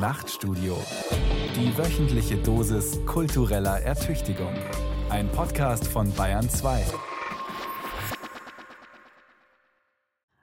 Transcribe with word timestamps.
Nachtstudio. 0.00 0.78
Die 1.54 1.76
wöchentliche 1.76 2.38
Dosis 2.38 3.04
kultureller 3.04 3.82
Ertüchtigung. 3.82 4.54
Ein 5.10 5.30
Podcast 5.30 5.86
von 5.86 6.10
Bayern 6.14 6.48
2. 6.48 6.86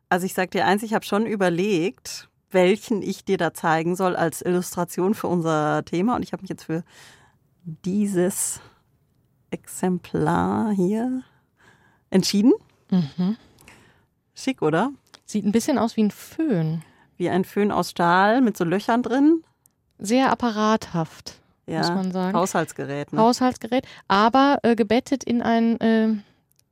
Also 0.09 0.27
ich 0.27 0.35
sag 0.35 0.51
dir 0.51 0.67
eins, 0.67 0.83
ich 0.83 0.93
habe 0.93 1.05
schon 1.05 1.25
überlegt, 1.25 2.29
welchen 2.51 3.01
ich 3.01 3.25
dir 3.25 3.37
da 3.37 3.51
zeigen 3.51 3.95
soll 3.95 4.15
als 4.15 4.43
Illustration 4.43 5.15
für 5.15 5.25
unser 5.25 5.83
Thema. 5.85 6.15
Und 6.15 6.21
ich 6.21 6.33
habe 6.33 6.43
mich 6.43 6.51
jetzt 6.51 6.65
für 6.65 6.83
dieses 7.65 8.61
Exemplar 9.49 10.71
hier 10.71 11.23
entschieden. 12.11 12.53
Mhm. 12.91 13.37
Schick, 14.35 14.61
oder? 14.61 14.91
Sieht 15.25 15.45
ein 15.45 15.51
bisschen 15.51 15.79
aus 15.79 15.97
wie 15.97 16.03
ein 16.03 16.11
Föhn. 16.11 16.83
Wie 17.15 17.29
ein 17.29 17.43
Föhn 17.43 17.71
aus 17.71 17.89
Stahl 17.89 18.41
mit 18.41 18.55
so 18.55 18.63
Löchern 18.63 19.01
drin. 19.01 19.43
Sehr 19.99 20.31
apparathaft, 20.31 21.39
Ja, 21.65 21.79
muss 21.79 21.89
man 21.89 22.11
sagen. 22.11 22.37
Haushaltsgerät. 22.37 23.13
Ne? 23.13 23.19
Haushaltsgerät, 23.19 23.85
aber 24.07 24.59
äh, 24.63 24.75
gebettet 24.75 25.23
in 25.23 25.41
ein 25.41 25.79
äh, 25.79 26.15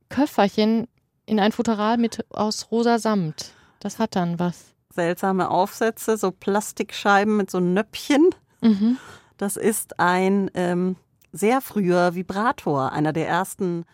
Köfferchen, 0.08 0.86
in 1.26 1.40
ein 1.40 1.52
Futteral 1.52 1.98
mit 1.98 2.24
aus 2.30 2.70
rosa 2.70 2.98
Samt. 2.98 3.52
Das 3.80 3.98
hat 3.98 4.16
dann 4.16 4.38
was. 4.38 4.72
Seltsame 4.90 5.50
Aufsätze, 5.50 6.16
so 6.16 6.30
Plastikscheiben 6.30 7.36
mit 7.36 7.50
so 7.50 7.60
Nöppchen. 7.60 8.30
Mhm. 8.62 8.96
Das 9.36 9.56
ist 9.56 10.00
ein 10.00 10.50
ähm, 10.54 10.96
sehr 11.32 11.60
früher 11.60 12.14
Vibrator, 12.14 12.92
einer 12.92 13.12
der 13.12 13.28
ersten 13.28 13.84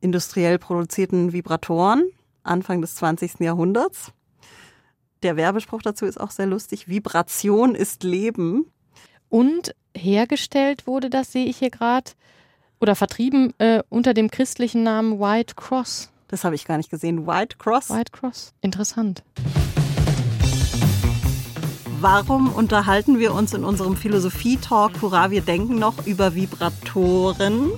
industriell 0.00 0.58
produzierten 0.58 1.32
Vibratoren, 1.32 2.04
Anfang 2.42 2.82
des 2.82 2.96
20. 2.96 3.40
Jahrhunderts. 3.40 4.12
Der 5.24 5.36
Werbespruch 5.36 5.80
dazu 5.80 6.04
ist 6.04 6.20
auch 6.20 6.30
sehr 6.30 6.44
lustig. 6.44 6.86
Vibration 6.86 7.74
ist 7.74 8.02
Leben. 8.02 8.66
Und 9.30 9.74
hergestellt 9.96 10.86
wurde 10.86 11.08
das, 11.08 11.32
sehe 11.32 11.46
ich 11.46 11.56
hier 11.56 11.70
gerade, 11.70 12.10
oder 12.78 12.94
vertrieben 12.94 13.54
äh, 13.56 13.82
unter 13.88 14.12
dem 14.12 14.30
christlichen 14.30 14.82
Namen 14.82 15.18
White 15.18 15.54
Cross. 15.54 16.10
Das 16.28 16.44
habe 16.44 16.54
ich 16.54 16.66
gar 16.66 16.76
nicht 16.76 16.90
gesehen. 16.90 17.26
White 17.26 17.56
Cross. 17.56 17.88
White 17.88 18.12
Cross. 18.12 18.52
Interessant. 18.60 19.24
Warum 22.00 22.52
unterhalten 22.52 23.18
wir 23.18 23.32
uns 23.32 23.54
in 23.54 23.64
unserem 23.64 23.96
Philosophie-Talk 23.96 25.00
Hurra, 25.00 25.30
wir 25.30 25.40
denken 25.40 25.78
noch 25.78 26.06
über 26.06 26.34
Vibratoren? 26.34 27.72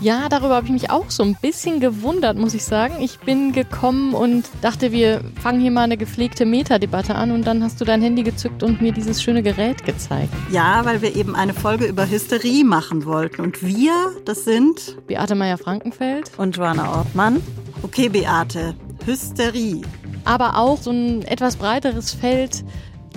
Ja, 0.00 0.28
darüber 0.28 0.56
habe 0.56 0.66
ich 0.66 0.72
mich 0.72 0.90
auch 0.90 1.10
so 1.10 1.22
ein 1.22 1.36
bisschen 1.40 1.80
gewundert, 1.80 2.36
muss 2.36 2.52
ich 2.52 2.64
sagen. 2.64 2.96
Ich 3.00 3.18
bin 3.20 3.52
gekommen 3.52 4.12
und 4.12 4.44
dachte, 4.60 4.92
wir 4.92 5.22
fangen 5.42 5.58
hier 5.60 5.70
mal 5.70 5.84
eine 5.84 5.96
gepflegte 5.96 6.44
Metadebatte 6.44 7.14
an 7.14 7.30
und 7.32 7.46
dann 7.46 7.62
hast 7.62 7.80
du 7.80 7.84
dein 7.86 8.02
Handy 8.02 8.22
gezückt 8.22 8.62
und 8.62 8.82
mir 8.82 8.92
dieses 8.92 9.22
schöne 9.22 9.42
Gerät 9.42 9.84
gezeigt. 9.86 10.32
Ja, 10.52 10.84
weil 10.84 11.00
wir 11.00 11.16
eben 11.16 11.34
eine 11.34 11.54
Folge 11.54 11.86
über 11.86 12.08
Hysterie 12.08 12.62
machen 12.62 13.06
wollten. 13.06 13.40
Und 13.40 13.62
wir, 13.62 13.92
das 14.26 14.44
sind 14.44 14.98
Beate 15.06 15.34
Meyer-Frankenfeld. 15.34 16.30
und 16.36 16.56
Joanna 16.56 16.98
Ortmann. 16.98 17.42
Okay, 17.82 18.08
Beate, 18.10 18.74
Hysterie. 19.06 19.80
aber 20.24 20.58
auch 20.58 20.80
so 20.82 20.90
ein 20.90 21.22
etwas 21.22 21.56
breiteres 21.56 22.12
Feld, 22.12 22.64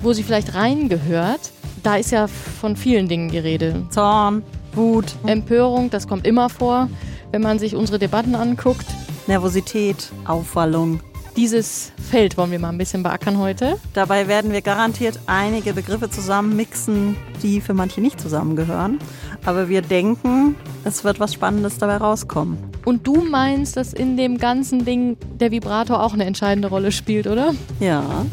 wo 0.02 0.14
sie 0.14 0.24
vielleicht 0.24 0.54
reingehört. 0.56 1.52
Da 1.84 1.96
ist 1.98 2.12
ja 2.12 2.28
von 2.28 2.76
vielen 2.78 3.08
Dingen 3.10 3.30
die 3.30 3.38
Rede. 3.38 3.86
Zorn, 3.90 4.44
Wut, 4.80 5.14
Empörung, 5.26 5.90
das 5.90 6.08
kommt 6.08 6.26
immer 6.26 6.48
vor, 6.48 6.88
wenn 7.32 7.42
man 7.42 7.60
sich 7.60 7.76
unsere 7.76 8.00
Debatten 8.00 8.34
anguckt. 8.34 8.86
Nervosität, 9.28 10.10
Aufwallung. 10.26 11.02
Dieses 11.36 11.92
Feld 12.10 12.38
wollen 12.38 12.52
wir 12.52 12.60
mal 12.60 12.70
ein 12.70 12.78
bisschen 12.78 13.04
beackern 13.04 13.38
heute. 13.40 13.78
Dabei 13.94 14.30
werden 14.30 14.54
wir 14.54 14.62
garantiert 14.62 15.20
einige 15.26 15.74
Begriffe 15.74 16.10
zusammenmixen, 16.10 17.18
die 17.44 17.60
für 17.60 17.74
manche 17.74 18.00
nicht 18.00 18.22
zusammengehören. 18.22 19.00
Aber 19.44 19.68
wir 19.68 19.82
denken, 19.82 20.56
es 20.86 21.04
wird 21.04 21.20
was 21.20 21.34
Spannendes 21.34 21.78
dabei 21.78 21.98
rauskommen. 21.98 22.58
Und 22.86 23.06
du 23.06 23.16
meinst, 23.16 23.76
dass 23.76 23.92
in 23.92 24.16
dem 24.16 24.38
ganzen 24.38 24.86
Ding 24.86 25.18
der 25.42 25.52
Vibrator 25.52 26.02
auch 26.02 26.14
eine 26.14 26.24
entscheidende 26.24 26.70
Rolle 26.70 26.94
spielt, 26.94 27.28
oder? 27.28 27.54
Ja. 27.82 28.26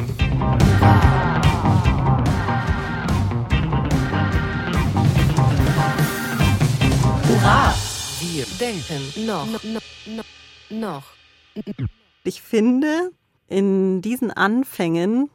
Denken 8.66 9.27
noch, 9.27 9.47
noch, 9.47 9.62
noch, 10.06 10.25
noch. 10.71 11.03
Ich 12.25 12.43
finde, 12.43 13.10
in 13.47 14.03
diesen 14.03 14.32
Anfängen 14.32 15.31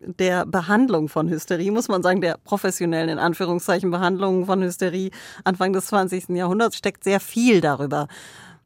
der 0.00 0.44
Behandlung 0.44 1.08
von 1.08 1.30
Hysterie, 1.30 1.70
muss 1.70 1.88
man 1.88 2.02
sagen, 2.02 2.20
der 2.20 2.36
professionellen, 2.36 3.08
in 3.08 3.18
Anführungszeichen, 3.18 3.90
Behandlung 3.90 4.44
von 4.44 4.62
Hysterie 4.62 5.10
Anfang 5.44 5.72
des 5.72 5.86
20. 5.86 6.28
Jahrhunderts 6.30 6.76
steckt 6.76 7.04
sehr 7.04 7.20
viel 7.20 7.62
darüber, 7.62 8.06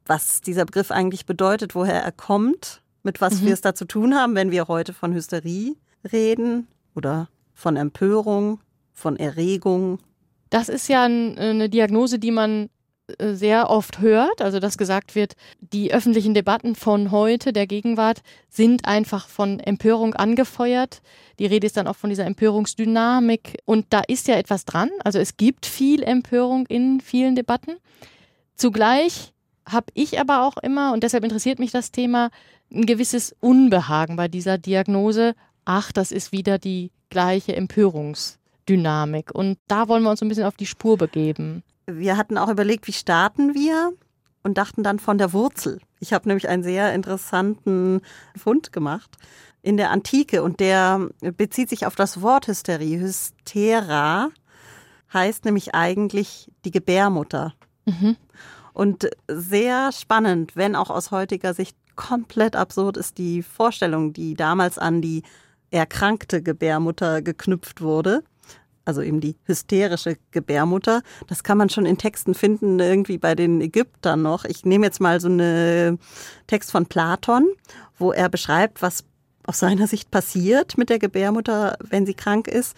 was 0.04 0.40
dieser 0.40 0.64
Begriff 0.64 0.90
eigentlich 0.90 1.24
bedeutet, 1.24 1.76
woher 1.76 2.02
er 2.02 2.12
kommt, 2.12 2.82
mit 3.04 3.20
was 3.20 3.44
wir 3.44 3.52
es 3.52 3.60
da 3.60 3.76
zu 3.76 3.84
tun 3.84 4.16
haben, 4.16 4.34
wenn 4.34 4.50
wir 4.50 4.66
heute 4.66 4.94
von 4.94 5.14
Hysterie 5.14 5.76
reden 6.12 6.66
oder 6.96 7.28
von 7.54 7.76
Empörung, 7.76 8.58
von 8.92 9.16
Erregung. 9.16 10.00
Das 10.50 10.68
ist 10.68 10.88
ja 10.88 11.04
ein, 11.04 11.38
eine 11.38 11.68
Diagnose, 11.68 12.18
die 12.18 12.32
man 12.32 12.68
sehr 13.18 13.70
oft 13.70 14.00
hört, 14.00 14.42
also 14.42 14.60
dass 14.60 14.76
gesagt 14.76 15.14
wird, 15.14 15.34
die 15.60 15.92
öffentlichen 15.92 16.34
Debatten 16.34 16.74
von 16.74 17.10
heute, 17.10 17.52
der 17.52 17.66
Gegenwart, 17.66 18.20
sind 18.50 18.84
einfach 18.84 19.28
von 19.28 19.60
Empörung 19.60 20.14
angefeuert. 20.14 21.00
Die 21.38 21.46
Rede 21.46 21.66
ist 21.66 21.76
dann 21.76 21.86
auch 21.86 21.96
von 21.96 22.10
dieser 22.10 22.26
Empörungsdynamik. 22.26 23.58
Und 23.64 23.86
da 23.90 24.00
ist 24.06 24.28
ja 24.28 24.36
etwas 24.36 24.64
dran. 24.64 24.90
Also 25.04 25.18
es 25.18 25.36
gibt 25.36 25.66
viel 25.66 26.02
Empörung 26.02 26.66
in 26.66 27.00
vielen 27.00 27.34
Debatten. 27.34 27.76
Zugleich 28.54 29.32
habe 29.66 29.86
ich 29.94 30.20
aber 30.20 30.46
auch 30.46 30.56
immer, 30.58 30.92
und 30.92 31.02
deshalb 31.02 31.24
interessiert 31.24 31.58
mich 31.58 31.70
das 31.70 31.92
Thema, 31.92 32.30
ein 32.72 32.86
gewisses 32.86 33.34
Unbehagen 33.40 34.16
bei 34.16 34.28
dieser 34.28 34.58
Diagnose. 34.58 35.34
Ach, 35.64 35.92
das 35.92 36.12
ist 36.12 36.32
wieder 36.32 36.58
die 36.58 36.90
gleiche 37.08 37.56
Empörungsdynamik. 37.56 39.34
Und 39.34 39.58
da 39.68 39.88
wollen 39.88 40.02
wir 40.02 40.10
uns 40.10 40.22
ein 40.22 40.28
bisschen 40.28 40.44
auf 40.44 40.56
die 40.56 40.66
Spur 40.66 40.98
begeben. 40.98 41.62
Wir 41.90 42.18
hatten 42.18 42.36
auch 42.36 42.50
überlegt, 42.50 42.86
wie 42.86 42.92
starten 42.92 43.54
wir 43.54 43.92
und 44.42 44.58
dachten 44.58 44.82
dann 44.82 44.98
von 44.98 45.16
der 45.16 45.32
Wurzel. 45.32 45.80
Ich 46.00 46.12
habe 46.12 46.28
nämlich 46.28 46.46
einen 46.48 46.62
sehr 46.62 46.92
interessanten 46.92 48.02
Fund 48.36 48.74
gemacht 48.74 49.16
in 49.62 49.78
der 49.78 49.90
Antike 49.90 50.42
und 50.42 50.60
der 50.60 51.08
bezieht 51.36 51.70
sich 51.70 51.86
auf 51.86 51.96
das 51.96 52.20
Wort 52.20 52.46
Hysterie. 52.46 53.00
Hystera 53.00 54.28
heißt 55.14 55.46
nämlich 55.46 55.74
eigentlich 55.74 56.52
die 56.66 56.70
Gebärmutter. 56.70 57.54
Und 58.74 59.08
sehr 59.26 59.90
spannend, 59.92 60.56
wenn 60.56 60.76
auch 60.76 60.90
aus 60.90 61.10
heutiger 61.10 61.54
Sicht 61.54 61.74
komplett 61.96 62.54
absurd 62.54 62.98
ist 62.98 63.16
die 63.16 63.42
Vorstellung, 63.42 64.12
die 64.12 64.34
damals 64.34 64.78
an 64.78 65.00
die 65.00 65.22
erkrankte 65.70 66.42
Gebärmutter 66.42 67.22
geknüpft 67.22 67.80
wurde. 67.80 68.22
Also 68.88 69.02
eben 69.02 69.20
die 69.20 69.36
hysterische 69.44 70.16
Gebärmutter. 70.30 71.02
Das 71.26 71.42
kann 71.42 71.58
man 71.58 71.68
schon 71.68 71.84
in 71.84 71.98
Texten 71.98 72.32
finden, 72.32 72.80
irgendwie 72.80 73.18
bei 73.18 73.34
den 73.34 73.60
Ägyptern 73.60 74.22
noch. 74.22 74.46
Ich 74.46 74.64
nehme 74.64 74.86
jetzt 74.86 74.98
mal 74.98 75.20
so 75.20 75.28
einen 75.28 75.98
Text 76.46 76.70
von 76.70 76.86
Platon, 76.86 77.46
wo 77.98 78.12
er 78.12 78.30
beschreibt, 78.30 78.80
was 78.80 79.04
aus 79.46 79.58
seiner 79.58 79.86
Sicht 79.86 80.10
passiert 80.10 80.78
mit 80.78 80.88
der 80.88 80.98
Gebärmutter, 80.98 81.76
wenn 81.80 82.06
sie 82.06 82.14
krank 82.14 82.48
ist. 82.48 82.74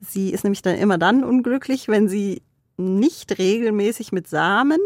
Sie 0.00 0.30
ist 0.30 0.44
nämlich 0.44 0.62
dann 0.62 0.76
immer 0.76 0.96
dann 0.96 1.24
unglücklich, 1.24 1.88
wenn 1.88 2.08
sie 2.08 2.40
nicht 2.78 3.36
regelmäßig 3.36 4.12
mit 4.12 4.28
Samen, 4.28 4.80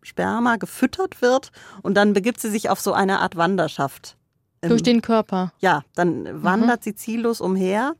Sperma 0.00 0.56
gefüttert 0.56 1.20
wird 1.20 1.52
und 1.82 1.92
dann 1.92 2.14
begibt 2.14 2.40
sie 2.40 2.48
sich 2.48 2.70
auf 2.70 2.80
so 2.80 2.94
eine 2.94 3.18
Art 3.18 3.36
Wanderschaft. 3.36 4.16
Durch 4.62 4.82
den 4.82 5.02
Körper. 5.02 5.52
Ja, 5.58 5.82
dann 5.94 6.42
wandert 6.42 6.84
sie 6.84 6.94
ziellos 6.94 7.42
umher. 7.42 7.96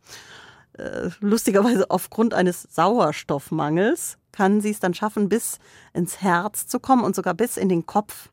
Äh, 0.80 1.10
lustigerweise 1.20 1.90
aufgrund 1.90 2.32
eines 2.32 2.62
Sauerstoffmangels 2.62 4.16
kann 4.32 4.60
sie 4.60 4.70
es 4.70 4.80
dann 4.80 4.94
schaffen, 4.94 5.28
bis 5.28 5.58
ins 5.92 6.22
Herz 6.22 6.66
zu 6.66 6.80
kommen 6.80 7.04
und 7.04 7.14
sogar 7.14 7.34
bis 7.34 7.56
in 7.56 7.68
den 7.68 7.84
Kopf. 7.84 8.30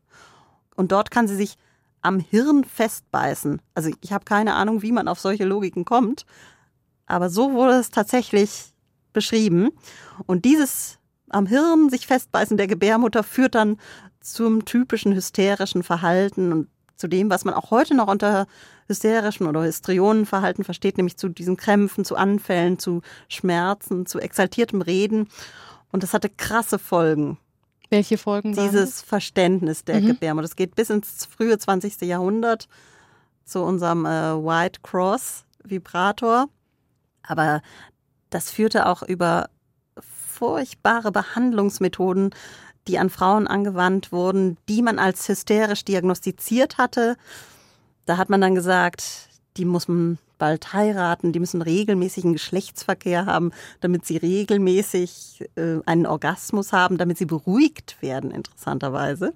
Und 0.75 0.91
dort 0.91 1.11
kann 1.11 1.27
sie 1.27 1.35
sich 1.35 1.57
am 2.01 2.19
Hirn 2.19 2.63
festbeißen. 2.63 3.61
Also 3.75 3.91
ich 4.01 4.13
habe 4.13 4.23
keine 4.23 4.53
Ahnung, 4.53 4.81
wie 4.81 4.91
man 4.93 5.07
auf 5.07 5.19
solche 5.19 5.43
Logiken 5.43 5.83
kommt, 5.83 6.25
aber 7.05 7.29
so 7.29 7.51
wurde 7.51 7.73
es 7.73 7.89
tatsächlich 7.89 8.73
beschrieben. 9.11 9.71
Und 10.25 10.45
dieses 10.45 10.99
am 11.29 11.47
Hirn 11.47 11.89
sich 11.89 12.07
festbeißen 12.07 12.55
der 12.55 12.67
Gebärmutter 12.67 13.23
führt 13.23 13.55
dann 13.55 13.77
zum 14.21 14.63
typischen 14.63 15.13
hysterischen 15.13 15.83
Verhalten 15.83 16.53
und 16.53 16.67
zu 16.97 17.07
dem, 17.07 17.29
was 17.29 17.45
man 17.45 17.53
auch 17.53 17.71
heute 17.71 17.95
noch 17.95 18.07
unter 18.07 18.47
hysterischen 18.87 19.47
oder 19.47 19.63
Histrionenverhalten 19.63 20.63
versteht, 20.63 20.97
nämlich 20.97 21.17
zu 21.17 21.29
diesen 21.29 21.55
Krämpfen, 21.57 22.03
zu 22.05 22.15
Anfällen, 22.15 22.79
zu 22.79 23.01
Schmerzen, 23.29 24.05
zu 24.05 24.19
exaltiertem 24.19 24.81
Reden. 24.81 25.29
Und 25.91 26.03
das 26.03 26.13
hatte 26.13 26.29
krasse 26.29 26.79
Folgen, 26.79 27.37
Welche 27.89 28.17
Folgen 28.17 28.53
dieses 28.53 29.01
Verständnis 29.01 29.85
der 29.85 30.01
Mhm. 30.01 30.07
Gebärmutter. 30.07 30.47
Das 30.47 30.55
geht 30.57 30.75
bis 30.75 30.89
ins 30.89 31.25
frühe 31.25 31.57
20. 31.57 32.01
Jahrhundert 32.01 32.67
zu 33.45 33.61
unserem 33.63 34.05
äh, 34.05 34.09
White 34.35 34.81
Cross 34.83 35.45
Vibrator. 35.63 36.47
Aber 37.23 37.61
Das 38.29 38.51
führte 38.51 38.87
auch 38.87 39.03
über 39.03 39.49
furchtbare 40.01 41.11
Behandlungsmethoden, 41.13 42.31
die 42.87 42.99
an 42.99 43.09
Frauen 43.09 43.47
angewandt 43.47 44.11
wurden, 44.11 44.57
die 44.69 44.81
man 44.81 44.99
als 44.99 45.27
hysterisch 45.27 45.83
diagnostiziert 45.85 46.77
hatte. 46.77 47.17
Da 48.05 48.17
hat 48.17 48.29
man 48.29 48.41
dann 48.41 48.55
gesagt, 48.55 49.29
die 49.57 49.65
muss 49.65 49.87
man 49.87 50.17
bald 50.37 50.73
heiraten, 50.73 51.31
die 51.31 51.39
müssen 51.39 51.61
regelmäßigen 51.61 52.33
Geschlechtsverkehr 52.33 53.25
haben, 53.25 53.51
damit 53.81 54.05
sie 54.05 54.17
regelmäßig 54.17 55.45
äh, 55.55 55.79
einen 55.85 56.05
Orgasmus 56.05 56.73
haben, 56.73 56.97
damit 56.97 57.17
sie 57.17 57.25
beruhigt 57.25 57.97
werden, 58.01 58.31
interessanterweise. 58.31 59.33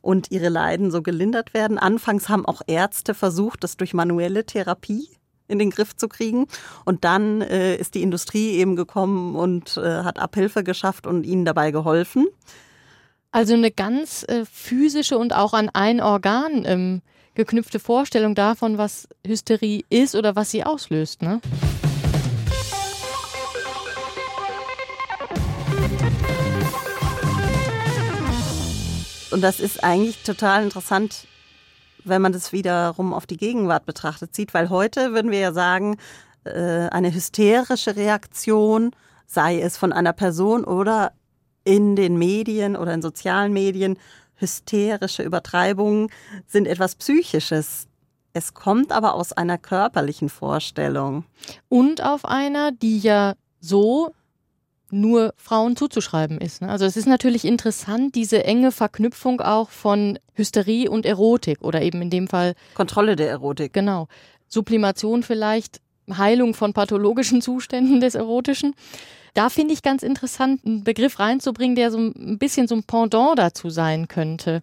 Und 0.00 0.30
ihre 0.30 0.48
Leiden 0.48 0.90
so 0.90 1.02
gelindert 1.02 1.52
werden. 1.52 1.78
Anfangs 1.78 2.28
haben 2.28 2.46
auch 2.46 2.62
Ärzte 2.66 3.12
versucht, 3.12 3.64
das 3.64 3.76
durch 3.76 3.92
manuelle 3.92 4.44
Therapie 4.44 5.08
in 5.48 5.58
den 5.58 5.70
Griff 5.70 5.96
zu 5.96 6.08
kriegen. 6.08 6.46
Und 6.84 7.04
dann 7.04 7.40
äh, 7.42 7.76
ist 7.76 7.94
die 7.94 8.02
Industrie 8.02 8.52
eben 8.52 8.76
gekommen 8.76 9.36
und 9.36 9.76
äh, 9.76 10.02
hat 10.02 10.18
Abhilfe 10.18 10.64
geschafft 10.64 11.06
und 11.06 11.24
ihnen 11.24 11.44
dabei 11.44 11.70
geholfen. 11.70 12.26
Also 13.30 13.54
eine 13.54 13.70
ganz 13.70 14.24
äh, 14.28 14.44
physische 14.50 15.18
und 15.18 15.34
auch 15.34 15.52
an 15.52 15.68
ein 15.72 16.00
Organ 16.00 16.64
ähm, 16.64 17.02
geknüpfte 17.34 17.78
Vorstellung 17.78 18.34
davon, 18.34 18.78
was 18.78 19.08
Hysterie 19.26 19.84
ist 19.90 20.14
oder 20.14 20.36
was 20.36 20.50
sie 20.50 20.64
auslöst. 20.64 21.22
Ne? 21.22 21.40
Und 29.30 29.42
das 29.42 29.60
ist 29.60 29.84
eigentlich 29.84 30.22
total 30.22 30.64
interessant, 30.64 31.26
wenn 32.08 32.22
man 32.22 32.32
das 32.32 32.52
wiederum 32.52 33.12
auf 33.12 33.26
die 33.26 33.36
Gegenwart 33.36 33.86
betrachtet 33.86 34.34
sieht, 34.34 34.54
weil 34.54 34.70
heute 34.70 35.12
würden 35.12 35.30
wir 35.30 35.38
ja 35.38 35.52
sagen, 35.52 35.96
äh, 36.44 36.88
eine 36.88 37.12
hysterische 37.12 37.96
Reaktion, 37.96 38.92
sei 39.26 39.60
es 39.60 39.76
von 39.76 39.92
einer 39.92 40.12
Person 40.12 40.64
oder 40.64 41.12
in 41.64 41.96
den 41.96 42.16
Medien 42.16 42.76
oder 42.76 42.94
in 42.94 43.02
sozialen 43.02 43.52
Medien, 43.52 43.98
hysterische 44.36 45.22
Übertreibungen 45.22 46.10
sind 46.46 46.66
etwas 46.66 46.94
Psychisches. 46.94 47.88
Es 48.32 48.54
kommt 48.54 48.92
aber 48.92 49.14
aus 49.14 49.32
einer 49.32 49.58
körperlichen 49.58 50.28
Vorstellung. 50.28 51.24
Und 51.68 52.04
auf 52.04 52.24
einer, 52.24 52.70
die 52.70 52.98
ja 52.98 53.34
so 53.60 54.12
nur 54.90 55.34
Frauen 55.36 55.76
zuzuschreiben 55.76 56.38
ist. 56.38 56.62
Ne? 56.62 56.68
Also 56.68 56.84
es 56.84 56.96
ist 56.96 57.06
natürlich 57.06 57.44
interessant, 57.44 58.14
diese 58.14 58.44
enge 58.44 58.72
Verknüpfung 58.72 59.40
auch 59.40 59.70
von 59.70 60.18
Hysterie 60.34 60.88
und 60.88 61.06
Erotik 61.06 61.62
oder 61.62 61.82
eben 61.82 62.02
in 62.02 62.10
dem 62.10 62.28
Fall 62.28 62.54
Kontrolle 62.74 63.16
der 63.16 63.28
Erotik. 63.28 63.72
Genau. 63.72 64.08
Sublimation 64.48 65.22
vielleicht, 65.22 65.80
Heilung 66.16 66.54
von 66.54 66.72
pathologischen 66.72 67.42
Zuständen 67.42 68.00
des 68.00 68.14
Erotischen. 68.14 68.74
Da 69.34 69.50
finde 69.50 69.74
ich 69.74 69.82
ganz 69.82 70.02
interessant, 70.02 70.64
einen 70.64 70.84
Begriff 70.84 71.18
reinzubringen, 71.18 71.76
der 71.76 71.90
so 71.90 71.98
ein 71.98 72.38
bisschen 72.38 72.68
so 72.68 72.74
ein 72.74 72.84
Pendant 72.84 73.38
dazu 73.38 73.68
sein 73.68 74.08
könnte. 74.08 74.62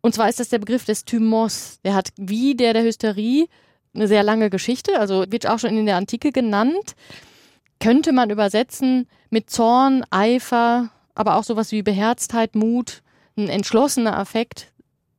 Und 0.00 0.14
zwar 0.14 0.28
ist 0.28 0.40
das 0.40 0.48
der 0.48 0.58
Begriff 0.58 0.84
des 0.84 1.04
Thymos. 1.04 1.80
Der 1.84 1.94
hat 1.94 2.08
wie 2.16 2.54
der 2.54 2.72
der 2.72 2.84
Hysterie 2.84 3.48
eine 3.94 4.08
sehr 4.08 4.22
lange 4.22 4.50
Geschichte, 4.50 4.98
also 4.98 5.24
wird 5.28 5.46
auch 5.46 5.58
schon 5.58 5.76
in 5.76 5.86
der 5.86 5.96
Antike 5.96 6.32
genannt 6.32 6.94
könnte 7.80 8.12
man 8.12 8.30
übersetzen 8.30 9.08
mit 9.30 9.50
Zorn, 9.50 10.04
Eifer, 10.10 10.90
aber 11.14 11.36
auch 11.36 11.44
sowas 11.44 11.72
wie 11.72 11.82
Beherztheit, 11.82 12.54
Mut, 12.54 13.02
ein 13.36 13.48
entschlossener 13.48 14.16
Affekt, 14.16 14.72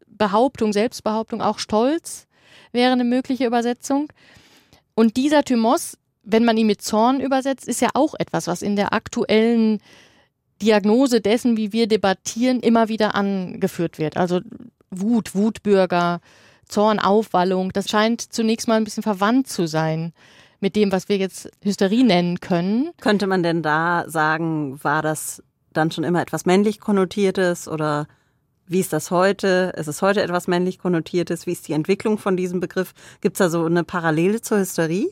Behauptung, 0.07 0.73
Selbstbehauptung, 0.73 1.41
auch 1.41 1.59
Stolz 1.59 2.27
wäre 2.71 2.91
eine 2.91 3.03
mögliche 3.03 3.45
Übersetzung. 3.45 4.11
Und 4.95 5.17
dieser 5.17 5.43
Thymos, 5.43 5.97
wenn 6.23 6.45
man 6.45 6.57
ihn 6.57 6.67
mit 6.67 6.81
Zorn 6.81 7.19
übersetzt, 7.19 7.67
ist 7.67 7.81
ja 7.81 7.89
auch 7.93 8.15
etwas, 8.17 8.47
was 8.47 8.61
in 8.61 8.75
der 8.75 8.93
aktuellen 8.93 9.79
Diagnose 10.61 11.21
dessen, 11.21 11.57
wie 11.57 11.73
wir 11.73 11.87
debattieren, 11.87 12.61
immer 12.61 12.87
wieder 12.87 13.15
angeführt 13.15 13.97
wird. 13.97 14.17
Also 14.17 14.41
Wut, 14.89 15.35
Wutbürger, 15.35 16.21
Zorn, 16.67 16.99
Aufwallung, 16.99 17.73
das 17.73 17.89
scheint 17.89 18.21
zunächst 18.21 18.67
mal 18.67 18.75
ein 18.75 18.85
bisschen 18.85 19.03
verwandt 19.03 19.47
zu 19.47 19.67
sein 19.67 20.13
mit 20.59 20.75
dem, 20.75 20.91
was 20.91 21.09
wir 21.09 21.17
jetzt 21.17 21.49
Hysterie 21.63 22.03
nennen 22.03 22.39
können. 22.39 22.91
Könnte 23.01 23.27
man 23.27 23.43
denn 23.43 23.61
da 23.61 24.05
sagen, 24.07 24.83
war 24.83 25.01
das 25.01 25.43
dann 25.73 25.91
schon 25.91 26.03
immer 26.03 26.21
etwas 26.21 26.45
männlich 26.45 26.79
konnotiertes 26.79 27.67
oder 27.67 28.07
wie 28.67 28.79
ist 28.79 28.93
das 28.93 29.11
heute? 29.11 29.73
Ist 29.77 29.87
es 29.87 30.01
heute 30.01 30.23
etwas 30.23 30.47
männlich 30.47 30.79
konnotiertes? 30.79 31.45
Wie 31.45 31.51
ist 31.51 31.67
die 31.67 31.73
Entwicklung 31.73 32.17
von 32.17 32.35
diesem 32.35 32.59
Begriff? 32.59 32.93
Gibt 33.21 33.35
es 33.35 33.39
da 33.39 33.49
so 33.49 33.65
eine 33.65 33.83
Parallele 33.83 34.41
zur 34.41 34.59
Hysterie? 34.59 35.11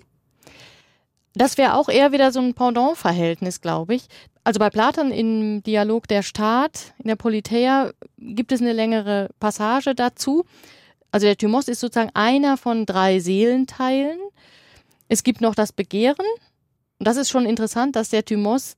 Das 1.35 1.57
wäre 1.57 1.75
auch 1.75 1.89
eher 1.89 2.11
wieder 2.11 2.31
so 2.31 2.39
ein 2.39 2.53
Pendant-Verhältnis, 2.53 3.61
glaube 3.61 3.95
ich. 3.95 4.05
Also 4.43 4.59
bei 4.59 4.69
Platon 4.69 5.11
im 5.11 5.63
Dialog 5.63 6.07
der 6.07 6.21
Staat, 6.21 6.93
in 6.99 7.07
der 7.07 7.15
Politeia, 7.15 7.91
gibt 8.17 8.51
es 8.51 8.61
eine 8.61 8.73
längere 8.73 9.29
Passage 9.39 9.95
dazu. 9.95 10.45
Also 11.11 11.25
der 11.27 11.37
Thymos 11.37 11.67
ist 11.67 11.79
sozusagen 11.79 12.11
einer 12.13 12.57
von 12.57 12.85
drei 12.85 13.19
Seelenteilen. 13.19 14.19
Es 15.07 15.23
gibt 15.23 15.41
noch 15.41 15.55
das 15.55 15.71
Begehren. 15.71 16.25
Und 16.99 17.07
das 17.07 17.17
ist 17.17 17.29
schon 17.29 17.45
interessant, 17.45 17.95
dass 17.95 18.09
der 18.09 18.25
Thymos 18.25 18.75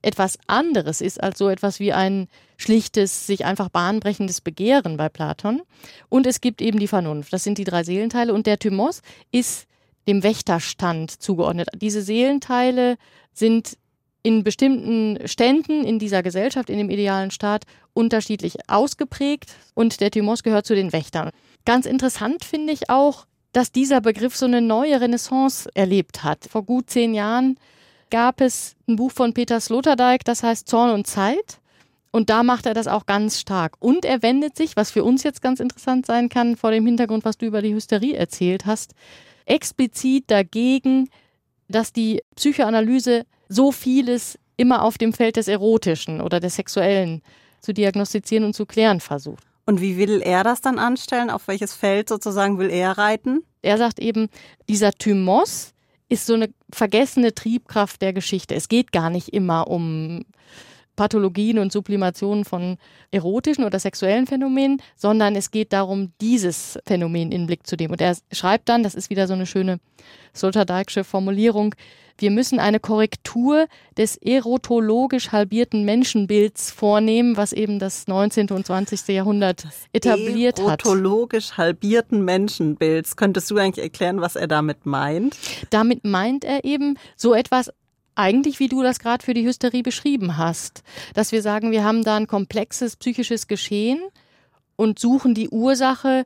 etwas 0.00 0.38
anderes 0.46 1.00
ist 1.00 1.22
als 1.22 1.38
so 1.38 1.48
etwas 1.48 1.80
wie 1.80 1.92
ein 1.92 2.28
schlichtes, 2.56 3.26
sich 3.26 3.44
einfach 3.44 3.68
bahnbrechendes 3.68 4.40
Begehren 4.40 4.96
bei 4.96 5.08
Platon. 5.08 5.62
Und 6.08 6.26
es 6.26 6.40
gibt 6.40 6.62
eben 6.62 6.78
die 6.78 6.86
Vernunft. 6.86 7.32
Das 7.32 7.44
sind 7.44 7.58
die 7.58 7.64
drei 7.64 7.82
Seelenteile. 7.82 8.32
Und 8.32 8.46
der 8.46 8.58
Thymos 8.58 9.02
ist 9.32 9.66
dem 10.06 10.22
Wächterstand 10.22 11.10
zugeordnet. 11.10 11.68
Diese 11.74 12.02
Seelenteile 12.02 12.96
sind 13.32 13.76
in 14.22 14.44
bestimmten 14.44 15.26
Ständen 15.28 15.84
in 15.84 15.98
dieser 15.98 16.22
Gesellschaft, 16.22 16.70
in 16.70 16.78
dem 16.78 16.90
idealen 16.90 17.30
Staat, 17.30 17.64
unterschiedlich 17.92 18.56
ausgeprägt. 18.68 19.52
Und 19.74 20.00
der 20.00 20.10
Thymos 20.10 20.42
gehört 20.42 20.66
zu 20.66 20.74
den 20.74 20.92
Wächtern. 20.92 21.30
Ganz 21.64 21.86
interessant 21.86 22.44
finde 22.44 22.72
ich 22.72 22.88
auch, 22.88 23.26
dass 23.58 23.72
dieser 23.72 24.00
Begriff 24.00 24.36
so 24.36 24.46
eine 24.46 24.60
neue 24.60 25.00
Renaissance 25.00 25.68
erlebt 25.74 26.22
hat. 26.22 26.46
Vor 26.48 26.62
gut 26.62 26.90
zehn 26.90 27.12
Jahren 27.12 27.58
gab 28.08 28.40
es 28.40 28.76
ein 28.86 28.94
Buch 28.94 29.10
von 29.10 29.34
Peter 29.34 29.58
Sloterdijk, 29.58 30.22
das 30.22 30.44
heißt 30.44 30.68
Zorn 30.68 30.92
und 30.92 31.08
Zeit. 31.08 31.58
Und 32.12 32.30
da 32.30 32.44
macht 32.44 32.66
er 32.66 32.74
das 32.74 32.86
auch 32.86 33.04
ganz 33.04 33.40
stark. 33.40 33.74
Und 33.80 34.04
er 34.04 34.22
wendet 34.22 34.56
sich, 34.56 34.76
was 34.76 34.92
für 34.92 35.02
uns 35.02 35.24
jetzt 35.24 35.42
ganz 35.42 35.58
interessant 35.58 36.06
sein 36.06 36.28
kann, 36.28 36.54
vor 36.54 36.70
dem 36.70 36.86
Hintergrund, 36.86 37.24
was 37.24 37.36
du 37.36 37.46
über 37.46 37.60
die 37.60 37.74
Hysterie 37.74 38.14
erzählt 38.14 38.64
hast, 38.64 38.94
explizit 39.44 40.26
dagegen, 40.28 41.10
dass 41.66 41.92
die 41.92 42.22
Psychoanalyse 42.36 43.26
so 43.48 43.72
vieles 43.72 44.38
immer 44.56 44.84
auf 44.84 44.98
dem 44.98 45.12
Feld 45.12 45.34
des 45.34 45.48
Erotischen 45.48 46.20
oder 46.20 46.38
des 46.38 46.54
Sexuellen 46.54 47.22
zu 47.60 47.74
diagnostizieren 47.74 48.44
und 48.44 48.54
zu 48.54 48.66
klären 48.66 49.00
versucht. 49.00 49.47
Und 49.68 49.82
wie 49.82 49.98
will 49.98 50.22
er 50.22 50.44
das 50.44 50.62
dann 50.62 50.78
anstellen? 50.78 51.28
Auf 51.28 51.46
welches 51.46 51.74
Feld 51.74 52.08
sozusagen 52.08 52.58
will 52.58 52.70
er 52.70 52.92
reiten? 52.92 53.42
Er 53.60 53.76
sagt 53.76 53.98
eben, 53.98 54.30
dieser 54.66 54.92
Thymos 54.92 55.74
ist 56.08 56.24
so 56.24 56.32
eine 56.32 56.48
vergessene 56.72 57.34
Triebkraft 57.34 58.00
der 58.00 58.14
Geschichte. 58.14 58.54
Es 58.54 58.70
geht 58.70 58.92
gar 58.92 59.10
nicht 59.10 59.28
immer 59.28 59.68
um 59.68 60.24
Pathologien 60.96 61.58
und 61.58 61.70
Sublimationen 61.70 62.46
von 62.46 62.78
erotischen 63.10 63.62
oder 63.64 63.78
sexuellen 63.78 64.26
Phänomenen, 64.26 64.80
sondern 64.96 65.36
es 65.36 65.50
geht 65.50 65.74
darum, 65.74 66.12
dieses 66.22 66.78
Phänomen 66.86 67.30
in 67.30 67.42
den 67.42 67.46
Blick 67.46 67.66
zu 67.66 67.76
nehmen. 67.76 67.92
Und 67.92 68.00
er 68.00 68.16
schreibt 68.32 68.70
dann, 68.70 68.82
das 68.82 68.94
ist 68.94 69.10
wieder 69.10 69.26
so 69.26 69.34
eine 69.34 69.44
schöne 69.44 69.80
Sloterdijksche 70.34 71.04
Formulierung, 71.04 71.74
wir 72.20 72.30
müssen 72.30 72.58
eine 72.58 72.80
Korrektur 72.80 73.66
des 73.96 74.16
erotologisch 74.16 75.32
halbierten 75.32 75.84
Menschenbilds 75.84 76.70
vornehmen, 76.70 77.36
was 77.36 77.52
eben 77.52 77.78
das 77.78 78.06
19. 78.06 78.50
und 78.50 78.66
20. 78.66 79.08
Jahrhundert 79.08 79.66
etabliert 79.92 80.60
hat. 80.60 80.84
Erotologisch 80.84 81.56
halbierten 81.56 82.24
Menschenbilds. 82.24 83.16
Könntest 83.16 83.50
du 83.50 83.56
eigentlich 83.56 83.84
erklären, 83.84 84.20
was 84.20 84.36
er 84.36 84.48
damit 84.48 84.86
meint? 84.86 85.36
Damit 85.70 86.04
meint 86.04 86.44
er 86.44 86.64
eben 86.64 86.98
so 87.16 87.34
etwas 87.34 87.70
eigentlich, 88.14 88.58
wie 88.58 88.68
du 88.68 88.82
das 88.82 88.98
gerade 88.98 89.24
für 89.24 89.32
die 89.32 89.46
Hysterie 89.46 89.82
beschrieben 89.82 90.36
hast, 90.36 90.82
dass 91.14 91.30
wir 91.30 91.40
sagen, 91.40 91.70
wir 91.70 91.84
haben 91.84 92.02
da 92.02 92.16
ein 92.16 92.26
komplexes 92.26 92.96
psychisches 92.96 93.46
Geschehen 93.46 94.00
und 94.76 94.98
suchen 94.98 95.34
die 95.34 95.48
Ursache 95.48 96.24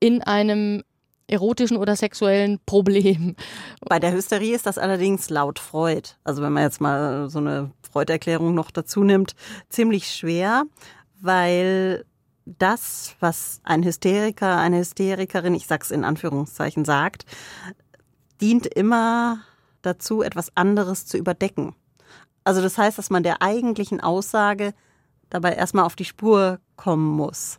in 0.00 0.22
einem 0.22 0.82
erotischen 1.28 1.76
oder 1.76 1.96
sexuellen 1.96 2.60
Problem. 2.66 3.36
Bei 3.80 3.98
der 3.98 4.12
Hysterie 4.12 4.54
ist 4.54 4.66
das 4.66 4.78
allerdings 4.78 5.30
laut 5.30 5.58
Freud, 5.58 6.10
also 6.24 6.42
wenn 6.42 6.52
man 6.52 6.62
jetzt 6.62 6.80
mal 6.80 7.28
so 7.28 7.38
eine 7.38 7.72
Freud-Erklärung 7.90 8.54
noch 8.54 8.70
dazu 8.70 9.02
nimmt, 9.02 9.34
ziemlich 9.68 10.12
schwer, 10.12 10.64
weil 11.20 12.04
das, 12.44 13.16
was 13.18 13.60
ein 13.64 13.82
Hysteriker, 13.82 14.56
eine 14.58 14.78
Hysterikerin, 14.78 15.54
ich 15.54 15.66
sag's 15.66 15.90
in 15.90 16.04
Anführungszeichen, 16.04 16.84
sagt, 16.84 17.24
dient 18.40 18.66
immer 18.66 19.40
dazu, 19.82 20.22
etwas 20.22 20.56
anderes 20.56 21.06
zu 21.06 21.16
überdecken. 21.16 21.74
Also 22.44 22.62
das 22.62 22.78
heißt, 22.78 22.98
dass 22.98 23.10
man 23.10 23.24
der 23.24 23.42
eigentlichen 23.42 24.00
Aussage 24.00 24.74
dabei 25.30 25.54
erstmal 25.54 25.84
auf 25.84 25.96
die 25.96 26.04
Spur 26.04 26.60
kommen 26.76 27.08
muss. 27.08 27.58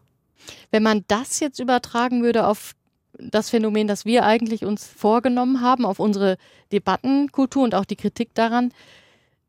Wenn 0.72 0.84
man 0.84 1.04
das 1.08 1.42
jetzt 1.42 1.60
übertragen 1.60 2.24
würde 2.24 2.48
auf 2.48 2.74
das 3.20 3.50
Phänomen, 3.50 3.88
das 3.88 4.06
wir 4.06 4.24
eigentlich 4.26 4.66
uns 4.66 4.86
vorgenommen 4.86 5.62
haben, 5.62 5.86
auf 5.86 6.00
unsere 6.00 6.38
Debattenkultur 6.72 7.64
und 7.64 7.76
auch 7.76 7.86
die 7.86 7.96
Kritik 7.96 8.34
daran, 8.34 8.72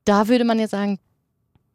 da 0.04 0.28
würde 0.28 0.44
man 0.44 0.58
ja 0.58 0.68
sagen, 0.68 0.98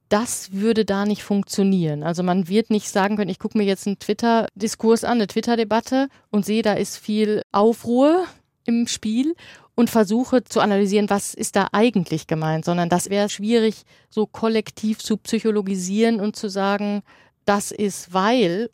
das 0.10 0.52
würde 0.52 0.86
da 0.86 1.06
nicht 1.06 1.24
funktionieren. 1.24 2.04
Also 2.04 2.22
man 2.22 2.48
wird 2.48 2.70
nicht 2.70 2.90
sagen 2.90 3.16
können, 3.16 3.32
ich 3.32 3.40
gucke 3.40 3.58
mir 3.58 3.64
jetzt 3.64 3.88
einen 3.88 4.00
Twitter-Diskurs 4.00 5.04
an, 5.04 5.14
eine 5.14 5.28
Twitter-Debatte 5.28 6.08
und 6.30 6.46
sehe, 6.46 6.62
da 6.62 6.74
ist 6.74 6.98
viel 6.98 7.42
Aufruhr 7.52 8.26
im 8.66 8.88
Spiel 8.88 9.34
und 9.76 9.90
versuche 9.90 10.44
zu 10.44 10.60
analysieren, 10.60 11.10
was 11.10 11.34
ist 11.34 11.56
da 11.56 11.70
eigentlich 11.72 12.28
gemeint, 12.28 12.66
sondern 12.66 12.90
das 12.90 13.10
wäre 13.10 13.30
schwierig, 13.30 13.84
so 14.10 14.28
kollektiv 14.28 15.00
zu 15.00 15.18
psychologisieren 15.18 16.20
und 16.20 16.36
zu 16.36 16.50
sagen, 16.50 17.02
das 17.46 17.72
ist 17.72 18.14
weil, 18.14 18.70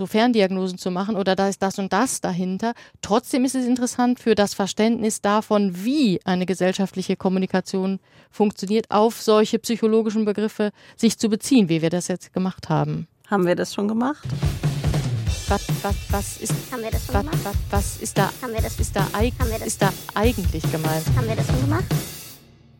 so 0.00 0.06
Ferndiagnosen 0.06 0.78
zu 0.78 0.90
machen 0.90 1.14
oder 1.14 1.36
da 1.36 1.46
ist 1.48 1.62
das 1.62 1.78
und 1.78 1.92
das 1.92 2.22
dahinter. 2.22 2.72
Trotzdem 3.02 3.44
ist 3.44 3.54
es 3.54 3.66
interessant 3.66 4.18
für 4.18 4.34
das 4.34 4.54
Verständnis 4.54 5.20
davon, 5.20 5.84
wie 5.84 6.18
eine 6.24 6.46
gesellschaftliche 6.46 7.16
Kommunikation 7.16 8.00
funktioniert, 8.30 8.90
auf 8.90 9.20
solche 9.20 9.58
psychologischen 9.58 10.24
Begriffe 10.24 10.70
sich 10.96 11.18
zu 11.18 11.28
beziehen, 11.28 11.68
wie 11.68 11.82
wir 11.82 11.90
das 11.90 12.08
jetzt 12.08 12.32
gemacht 12.32 12.70
haben. 12.70 13.08
Haben 13.26 13.46
wir 13.46 13.54
das 13.56 13.74
schon 13.74 13.88
gemacht? 13.88 14.26
Was, 15.48 15.66
was, 15.82 15.94
was 16.10 16.36
ist, 16.38 16.54
Haben 16.72 16.82
wir 16.82 16.90
das 16.92 17.04
schon 17.04 17.14
was, 17.16 17.22
gemacht? 17.24 17.38
was, 17.44 17.54
was 17.70 17.96
ist 18.02 18.16
da, 18.16 18.30
Haben 18.40 18.54
wir 18.54 18.62
das, 18.62 18.80
ist 18.80 18.96
da, 18.96 19.06
eig, 19.12 19.34
Haben 19.38 19.50
wir 19.50 19.58
das- 19.58 19.66
ist 19.66 19.82
da 19.82 19.92
eigentlich 20.14 20.62
gemeint? 20.72 21.04
haben 21.14 21.28
wir 21.28 21.36
das 21.36 21.46
schon 21.46 21.60
gemacht? 21.60 21.84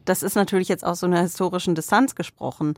Das 0.07 0.23
ist 0.23 0.37
natürlich 0.37 0.69
jetzt 0.69 0.85
aus 0.87 1.01
so 1.01 1.07
einer 1.07 1.21
historischen 1.21 1.75
Distanz 1.75 2.15
gesprochen. 2.15 2.75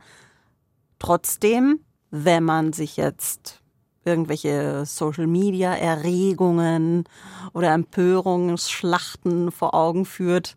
Trotzdem, 0.99 1.79
wenn 2.11 2.43
man 2.43 2.73
sich 2.73 2.97
jetzt 2.97 3.61
irgendwelche 4.05 4.85
Social-Media-Erregungen 4.85 7.05
oder 7.53 7.73
Empörungsschlachten 7.73 9.51
vor 9.51 9.73
Augen 9.73 10.05
führt, 10.05 10.55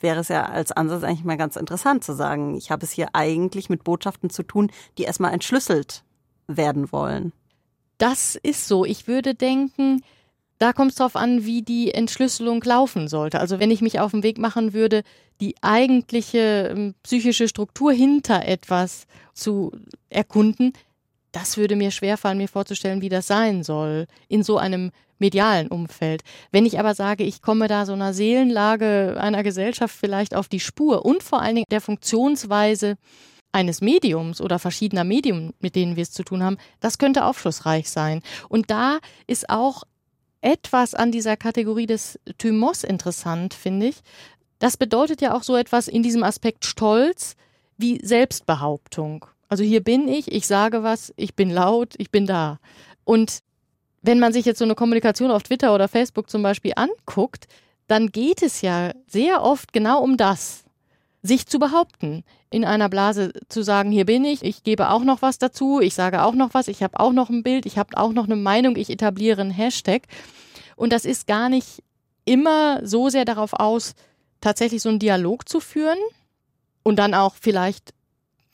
wäre 0.00 0.20
es 0.20 0.28
ja 0.28 0.44
als 0.44 0.72
Ansatz 0.72 1.04
eigentlich 1.04 1.24
mal 1.24 1.36
ganz 1.36 1.56
interessant 1.56 2.04
zu 2.04 2.14
sagen, 2.14 2.56
ich 2.56 2.70
habe 2.70 2.84
es 2.84 2.92
hier 2.92 3.08
eigentlich 3.14 3.70
mit 3.70 3.84
Botschaften 3.84 4.30
zu 4.30 4.42
tun, 4.42 4.70
die 4.98 5.04
erstmal 5.04 5.32
entschlüsselt 5.32 6.02
werden 6.48 6.92
wollen. 6.92 7.32
Das 7.98 8.34
ist 8.34 8.66
so. 8.66 8.84
Ich 8.84 9.06
würde 9.06 9.34
denken, 9.34 10.02
da 10.58 10.72
kommt 10.72 10.92
es 10.92 10.96
darauf 10.96 11.16
an, 11.16 11.44
wie 11.44 11.62
die 11.62 11.92
Entschlüsselung 11.92 12.62
laufen 12.62 13.08
sollte. 13.08 13.40
Also 13.40 13.58
wenn 13.58 13.70
ich 13.70 13.80
mich 13.80 14.00
auf 14.00 14.12
den 14.12 14.22
Weg 14.22 14.38
machen 14.38 14.72
würde, 14.72 15.02
die 15.40 15.56
eigentliche 15.60 16.72
ähm, 16.72 16.94
psychische 17.02 17.48
Struktur 17.48 17.92
hinter 17.92 18.46
etwas 18.46 19.06
zu 19.34 19.72
erkunden, 20.08 20.72
das 21.32 21.56
würde 21.56 21.76
mir 21.76 21.90
schwerfallen, 21.90 22.38
mir 22.38 22.48
vorzustellen, 22.48 23.00
wie 23.00 23.08
das 23.08 23.26
sein 23.26 23.62
soll 23.62 24.06
in 24.28 24.42
so 24.42 24.58
einem 24.58 24.90
medialen 25.18 25.68
Umfeld. 25.68 26.22
Wenn 26.50 26.66
ich 26.66 26.78
aber 26.78 26.94
sage, 26.94 27.24
ich 27.24 27.42
komme 27.42 27.68
da 27.68 27.86
so 27.86 27.92
einer 27.92 28.12
Seelenlage 28.12 29.16
einer 29.18 29.42
Gesellschaft 29.42 29.96
vielleicht 29.96 30.34
auf 30.34 30.48
die 30.48 30.60
Spur 30.60 31.04
und 31.04 31.22
vor 31.22 31.40
allen 31.40 31.54
Dingen 31.56 31.66
der 31.70 31.80
Funktionsweise 31.80 32.96
eines 33.52 33.80
Mediums 33.80 34.40
oder 34.40 34.58
verschiedener 34.58 35.04
Medien, 35.04 35.52
mit 35.60 35.76
denen 35.76 35.96
wir 35.96 36.02
es 36.02 36.10
zu 36.10 36.24
tun 36.24 36.42
haben, 36.42 36.58
das 36.80 36.98
könnte 36.98 37.24
aufschlussreich 37.24 37.88
sein. 37.88 38.22
Und 38.48 38.70
da 38.70 38.98
ist 39.26 39.48
auch 39.48 39.84
etwas 40.40 40.94
an 40.94 41.12
dieser 41.12 41.36
Kategorie 41.36 41.86
des 41.86 42.18
Thymos 42.38 42.82
interessant, 42.82 43.54
finde 43.54 43.86
ich. 43.88 44.02
Das 44.58 44.76
bedeutet 44.76 45.20
ja 45.20 45.34
auch 45.34 45.42
so 45.42 45.56
etwas 45.56 45.88
in 45.88 46.02
diesem 46.02 46.24
Aspekt 46.24 46.64
Stolz 46.64 47.36
wie 47.76 48.04
Selbstbehauptung. 48.04 49.26
Also 49.52 49.64
hier 49.64 49.82
bin 49.84 50.08
ich, 50.08 50.32
ich 50.32 50.46
sage 50.46 50.82
was, 50.82 51.12
ich 51.18 51.34
bin 51.34 51.50
laut, 51.50 51.92
ich 51.98 52.10
bin 52.10 52.24
da. 52.24 52.58
Und 53.04 53.40
wenn 54.00 54.18
man 54.18 54.32
sich 54.32 54.46
jetzt 54.46 54.58
so 54.58 54.64
eine 54.64 54.74
Kommunikation 54.74 55.30
auf 55.30 55.42
Twitter 55.42 55.74
oder 55.74 55.88
Facebook 55.88 56.30
zum 56.30 56.42
Beispiel 56.42 56.72
anguckt, 56.74 57.48
dann 57.86 58.08
geht 58.08 58.40
es 58.40 58.62
ja 58.62 58.92
sehr 59.06 59.42
oft 59.42 59.74
genau 59.74 60.02
um 60.02 60.16
das, 60.16 60.64
sich 61.20 61.46
zu 61.46 61.58
behaupten, 61.58 62.24
in 62.48 62.64
einer 62.64 62.88
Blase 62.88 63.34
zu 63.50 63.62
sagen, 63.62 63.92
hier 63.92 64.06
bin 64.06 64.24
ich, 64.24 64.42
ich 64.42 64.62
gebe 64.62 64.88
auch 64.88 65.04
noch 65.04 65.20
was 65.20 65.36
dazu, 65.36 65.80
ich 65.82 65.92
sage 65.92 66.22
auch 66.22 66.32
noch 66.32 66.54
was, 66.54 66.66
ich 66.66 66.82
habe 66.82 66.98
auch 66.98 67.12
noch 67.12 67.28
ein 67.28 67.42
Bild, 67.42 67.66
ich 67.66 67.76
habe 67.76 67.98
auch 67.98 68.14
noch 68.14 68.24
eine 68.24 68.36
Meinung, 68.36 68.76
ich 68.76 68.88
etabliere 68.88 69.42
einen 69.42 69.50
Hashtag. 69.50 70.04
Und 70.76 70.94
das 70.94 71.04
ist 71.04 71.26
gar 71.26 71.50
nicht 71.50 71.82
immer 72.24 72.80
so 72.86 73.10
sehr 73.10 73.26
darauf 73.26 73.52
aus, 73.52 73.92
tatsächlich 74.40 74.80
so 74.80 74.88
einen 74.88 74.98
Dialog 74.98 75.46
zu 75.46 75.60
führen 75.60 75.98
und 76.82 76.96
dann 76.96 77.12
auch 77.12 77.34
vielleicht 77.38 77.92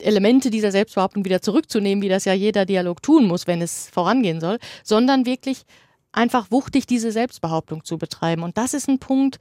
Elemente 0.01 0.51
dieser 0.51 0.73
Selbstbehauptung 0.73 1.25
wieder 1.25 1.43
zurückzunehmen, 1.43 2.03
wie 2.03 2.09
das 2.09 2.25
ja 2.25 2.33
jeder 2.33 2.65
Dialog 2.65 3.03
tun 3.03 3.27
muss, 3.27 3.47
wenn 3.47 3.63
es 3.63 3.89
vorangehen 3.93 4.41
soll, 4.41 4.59
sondern 4.85 5.27
wirklich 5.27 5.63
einfach 6.13 6.51
wuchtig 6.51 6.87
diese 6.87 7.13
Selbstbehauptung 7.13 7.85
zu 7.85 7.99
betreiben. 7.99 8.43
Und 8.43 8.59
das 8.59 8.75
ist 8.75 8.89
ein 8.89 8.99
Punkt, 8.99 9.39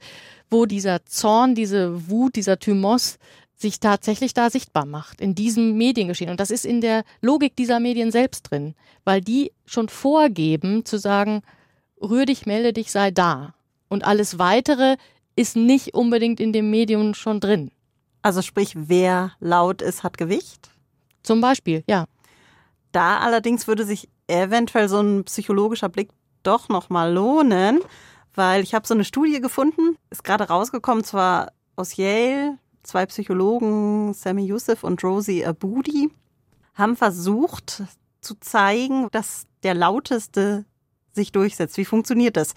wo 0.50 0.66
dieser 0.66 1.04
Zorn, 1.06 1.54
diese 1.54 2.08
Wut, 2.08 2.36
dieser 2.36 2.58
Thymos 2.58 3.18
sich 3.54 3.80
tatsächlich 3.80 4.34
da 4.34 4.50
sichtbar 4.50 4.86
macht, 4.86 5.20
in 5.20 5.34
diesem 5.34 5.76
Mediengeschehen. 5.76 6.30
Und 6.30 6.38
das 6.38 6.50
ist 6.50 6.64
in 6.64 6.80
der 6.80 7.02
Logik 7.20 7.56
dieser 7.56 7.80
Medien 7.80 8.12
selbst 8.12 8.50
drin, 8.50 8.74
weil 9.04 9.20
die 9.20 9.52
schon 9.66 9.88
vorgeben 9.88 10.84
zu 10.84 10.98
sagen, 10.98 11.42
rühr 12.00 12.24
dich, 12.24 12.46
melde 12.46 12.72
dich, 12.72 12.92
sei 12.92 13.10
da. 13.10 13.54
Und 13.88 14.04
alles 14.04 14.38
weitere 14.38 14.96
ist 15.34 15.56
nicht 15.56 15.94
unbedingt 15.94 16.38
in 16.38 16.52
dem 16.52 16.70
Medium 16.70 17.14
schon 17.14 17.40
drin. 17.40 17.70
Also 18.22 18.42
sprich, 18.42 18.72
wer 18.74 19.32
laut 19.40 19.82
ist, 19.82 20.02
hat 20.02 20.18
Gewicht. 20.18 20.70
Zum 21.22 21.40
Beispiel, 21.40 21.84
ja. 21.88 22.06
Da 22.92 23.18
allerdings 23.18 23.66
würde 23.66 23.84
sich 23.84 24.08
eventuell 24.26 24.88
so 24.88 25.00
ein 25.00 25.24
psychologischer 25.24 25.88
Blick 25.88 26.10
doch 26.42 26.68
noch 26.68 26.90
mal 26.90 27.12
lohnen, 27.12 27.80
weil 28.34 28.62
ich 28.62 28.74
habe 28.74 28.86
so 28.86 28.94
eine 28.94 29.04
Studie 29.04 29.40
gefunden, 29.40 29.96
ist 30.10 30.24
gerade 30.24 30.44
rausgekommen, 30.44 31.04
zwar 31.04 31.52
aus 31.76 31.96
Yale, 31.96 32.58
zwei 32.82 33.06
Psychologen, 33.06 34.14
Sammy 34.14 34.46
Youssef 34.46 34.84
und 34.84 35.02
Rosie 35.04 35.44
Aboudi, 35.44 36.10
haben 36.74 36.96
versucht 36.96 37.82
zu 38.20 38.34
zeigen, 38.40 39.08
dass 39.10 39.46
der 39.62 39.74
lauteste 39.74 40.64
sich 41.18 41.32
durchsetzt. 41.32 41.76
Wie 41.76 41.84
funktioniert 41.84 42.36
das? 42.36 42.54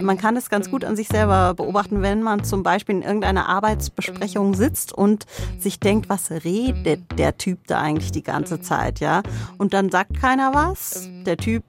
Man 0.00 0.16
kann 0.16 0.36
es 0.36 0.48
ganz 0.48 0.70
gut 0.70 0.84
an 0.84 0.96
sich 0.96 1.08
selber 1.08 1.54
beobachten, 1.54 2.00
wenn 2.00 2.22
man 2.22 2.44
zum 2.44 2.62
Beispiel 2.62 2.94
in 2.96 3.02
irgendeiner 3.02 3.48
Arbeitsbesprechung 3.48 4.54
sitzt 4.54 4.92
und 4.92 5.26
sich 5.58 5.80
denkt, 5.80 6.08
was 6.08 6.30
redet 6.30 7.18
der 7.18 7.36
Typ 7.36 7.66
da 7.66 7.80
eigentlich 7.80 8.12
die 8.12 8.22
ganze 8.22 8.60
Zeit, 8.60 9.00
ja? 9.00 9.22
Und 9.58 9.74
dann 9.74 9.90
sagt 9.90 10.20
keiner 10.20 10.54
was. 10.54 11.08
Der 11.26 11.36
Typ 11.36 11.64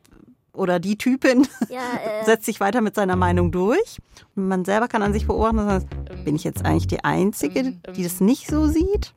oder 0.54 0.80
die 0.80 0.98
Typin 0.98 1.48
Ja, 1.70 1.80
äh, 2.22 2.26
setzt 2.26 2.46
sich 2.46 2.60
weiter 2.60 2.82
mit 2.82 2.96
seiner 2.96 3.16
Meinung 3.16 3.52
durch. 3.52 4.00
Und 4.36 4.48
man 4.48 4.66
selber 4.66 4.88
kann 4.88 5.02
an 5.02 5.14
sich 5.14 5.28
beobachten, 5.28 5.60
und 5.60 5.68
sagt, 5.68 6.24
bin 6.24 6.36
ich 6.36 6.44
jetzt 6.44 6.64
eigentlich 6.66 6.88
die 6.88 7.04
Einzige, 7.04 7.74
die 7.96 8.04
das 8.04 8.22
nicht 8.22 8.48
so 8.48 8.68
sieht? 8.68 9.14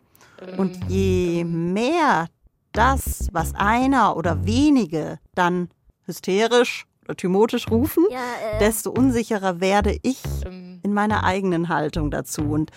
Und 0.56 0.90
je 0.90 1.44
mehr 1.44 2.28
das, 2.72 3.28
was 3.32 3.54
einer 3.54 4.16
oder 4.16 4.44
wenige 4.46 5.18
dann 5.34 5.68
hysterisch 6.06 6.86
oder 7.04 7.16
thymotisch 7.16 7.70
rufen, 7.70 8.04
ja, 8.10 8.18
äh, 8.18 8.58
desto 8.58 8.90
unsicherer 8.90 9.60
werde 9.60 9.98
ich 10.02 10.22
in 10.82 10.92
meiner 10.92 11.24
eigenen 11.24 11.68
Haltung 11.68 12.10
dazu. 12.10 12.42
Und 12.42 12.70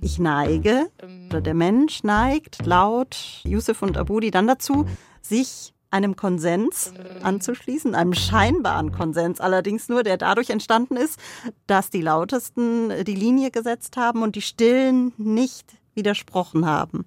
ich 0.00 0.18
neige, 0.18 0.90
oder 1.28 1.40
der 1.40 1.54
Mensch 1.54 2.02
neigt 2.02 2.66
laut 2.66 3.40
Yusuf 3.44 3.82
und 3.82 3.96
Abudi 3.96 4.30
dann 4.30 4.46
dazu, 4.46 4.86
sich 5.20 5.72
einem 5.92 6.16
Konsens 6.16 6.92
anzuschließen, 7.22 7.94
einem 7.94 8.14
scheinbaren 8.14 8.92
Konsens. 8.92 9.40
Allerdings 9.40 9.88
nur, 9.88 10.02
der 10.02 10.16
dadurch 10.16 10.50
entstanden 10.50 10.96
ist, 10.96 11.20
dass 11.66 11.90
die 11.90 12.00
Lautesten 12.00 13.04
die 13.04 13.14
Linie 13.14 13.50
gesetzt 13.50 13.96
haben 13.96 14.22
und 14.22 14.34
die 14.34 14.42
Stillen 14.42 15.12
nicht 15.18 15.76
widersprochen 15.94 16.66
haben. 16.66 17.04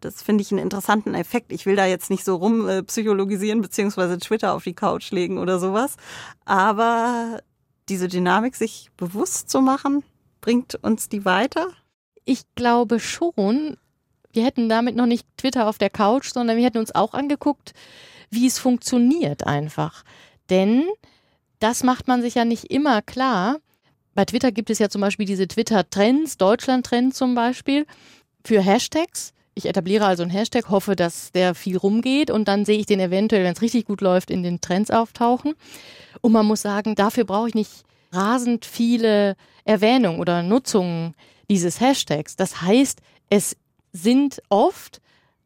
Das 0.00 0.22
finde 0.22 0.42
ich 0.42 0.50
einen 0.50 0.62
interessanten 0.62 1.14
Effekt. 1.14 1.52
Ich 1.52 1.66
will 1.66 1.76
da 1.76 1.86
jetzt 1.86 2.10
nicht 2.10 2.24
so 2.24 2.36
rum 2.36 2.68
äh, 2.68 2.82
psychologisieren 2.82 3.60
beziehungsweise 3.60 4.18
Twitter 4.18 4.54
auf 4.54 4.64
die 4.64 4.74
Couch 4.74 5.10
legen 5.10 5.38
oder 5.38 5.58
sowas. 5.58 5.96
Aber 6.44 7.40
diese 7.88 8.08
Dynamik 8.08 8.56
sich 8.56 8.90
bewusst 8.96 9.50
zu 9.50 9.60
machen, 9.60 10.02
bringt 10.40 10.74
uns 10.76 11.08
die 11.08 11.24
weiter. 11.24 11.68
Ich 12.24 12.42
glaube 12.54 13.00
schon, 13.00 13.76
wir 14.32 14.44
hätten 14.44 14.68
damit 14.68 14.96
noch 14.96 15.06
nicht 15.06 15.26
Twitter 15.36 15.68
auf 15.68 15.78
der 15.78 15.90
Couch, 15.90 16.32
sondern 16.32 16.56
wir 16.56 16.64
hätten 16.64 16.78
uns 16.78 16.94
auch 16.94 17.14
angeguckt, 17.14 17.72
wie 18.30 18.46
es 18.46 18.58
funktioniert 18.58 19.46
einfach. 19.46 20.04
Denn 20.50 20.84
das 21.58 21.82
macht 21.82 22.08
man 22.08 22.22
sich 22.22 22.34
ja 22.34 22.44
nicht 22.44 22.64
immer 22.64 23.02
klar. 23.02 23.58
Bei 24.14 24.24
Twitter 24.24 24.52
gibt 24.52 24.70
es 24.70 24.78
ja 24.78 24.88
zum 24.88 25.00
Beispiel 25.00 25.26
diese 25.26 25.48
Twitter-Trends, 25.48 26.36
Deutschland-Trend 26.38 27.14
zum 27.14 27.34
Beispiel, 27.34 27.86
für 28.44 28.60
Hashtags. 28.60 29.32
Ich 29.58 29.64
etabliere 29.64 30.04
also 30.04 30.22
einen 30.22 30.30
Hashtag, 30.30 30.68
hoffe, 30.68 30.96
dass 30.96 31.32
der 31.32 31.54
viel 31.54 31.78
rumgeht 31.78 32.30
und 32.30 32.46
dann 32.46 32.66
sehe 32.66 32.78
ich 32.78 32.84
den 32.84 33.00
eventuell, 33.00 33.42
wenn 33.42 33.54
es 33.54 33.62
richtig 33.62 33.86
gut 33.86 34.02
läuft, 34.02 34.30
in 34.30 34.42
den 34.42 34.60
Trends 34.60 34.90
auftauchen. 34.90 35.54
Und 36.20 36.32
man 36.32 36.44
muss 36.44 36.60
sagen, 36.60 36.94
dafür 36.94 37.24
brauche 37.24 37.48
ich 37.48 37.54
nicht 37.54 37.70
rasend 38.12 38.66
viele 38.66 39.34
Erwähnungen 39.64 40.20
oder 40.20 40.42
Nutzungen 40.42 41.14
dieses 41.48 41.80
Hashtags. 41.80 42.36
Das 42.36 42.60
heißt, 42.60 43.00
es 43.30 43.56
sind 43.92 44.42
oft 44.50 45.00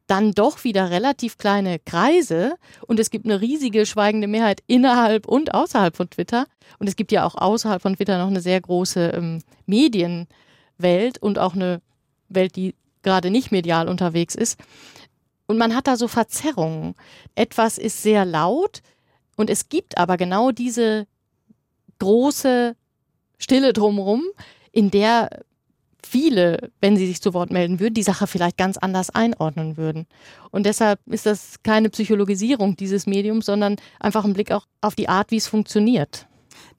dann 0.07 0.33
doch 0.33 0.65
wieder 0.65 0.89
relativ 0.89 1.37
kleine 1.37 1.79
Kreise 1.79 2.55
und 2.85 2.99
es 2.99 3.11
gibt 3.11 3.23
eine 3.23 3.39
riesige 3.39 3.85
schweigende 3.85 4.27
Mehrheit 4.27 4.61
innerhalb 4.67 5.25
und 5.25 5.53
außerhalb 5.53 5.95
von 5.95 6.09
Twitter. 6.09 6.47
Und 6.79 6.89
es 6.89 6.97
gibt 6.97 7.13
ja 7.13 7.25
auch 7.25 7.35
außerhalb 7.35 7.81
von 7.81 7.95
Twitter 7.95 8.17
noch 8.17 8.27
eine 8.27 8.41
sehr 8.41 8.59
große 8.59 9.11
ähm, 9.15 9.41
Medienwelt 9.67 11.17
und 11.21 11.39
auch 11.39 11.53
eine 11.53 11.81
Welt, 12.27 12.57
die 12.57 12.75
gerade 13.03 13.29
nicht 13.29 13.51
medial 13.51 13.87
unterwegs 13.87 14.35
ist. 14.35 14.59
Und 15.47 15.57
man 15.57 15.75
hat 15.75 15.87
da 15.87 15.97
so 15.97 16.07
Verzerrungen. 16.07 16.95
Etwas 17.35 17.77
ist 17.77 18.01
sehr 18.01 18.25
laut 18.25 18.81
und 19.35 19.49
es 19.49 19.69
gibt 19.69 19.97
aber 19.97 20.17
genau 20.17 20.51
diese 20.51 21.07
große 21.99 22.75
Stille 23.37 23.73
drumherum, 23.73 24.23
in 24.71 24.91
der 24.91 25.29
viele, 26.03 26.71
wenn 26.79 26.97
sie 26.97 27.07
sich 27.07 27.21
zu 27.21 27.33
Wort 27.33 27.51
melden 27.51 27.79
würden, 27.79 27.93
die 27.93 28.03
Sache 28.03 28.27
vielleicht 28.27 28.57
ganz 28.57 28.77
anders 28.77 29.09
einordnen 29.09 29.77
würden. 29.77 30.07
Und 30.51 30.65
deshalb 30.65 30.99
ist 31.07 31.25
das 31.25 31.63
keine 31.63 31.89
Psychologisierung 31.89 32.75
dieses 32.75 33.05
Mediums, 33.05 33.45
sondern 33.45 33.77
einfach 33.99 34.25
ein 34.25 34.33
Blick 34.33 34.51
auch 34.51 34.65
auf 34.81 34.95
die 34.95 35.09
Art, 35.09 35.31
wie 35.31 35.37
es 35.37 35.47
funktioniert. 35.47 36.27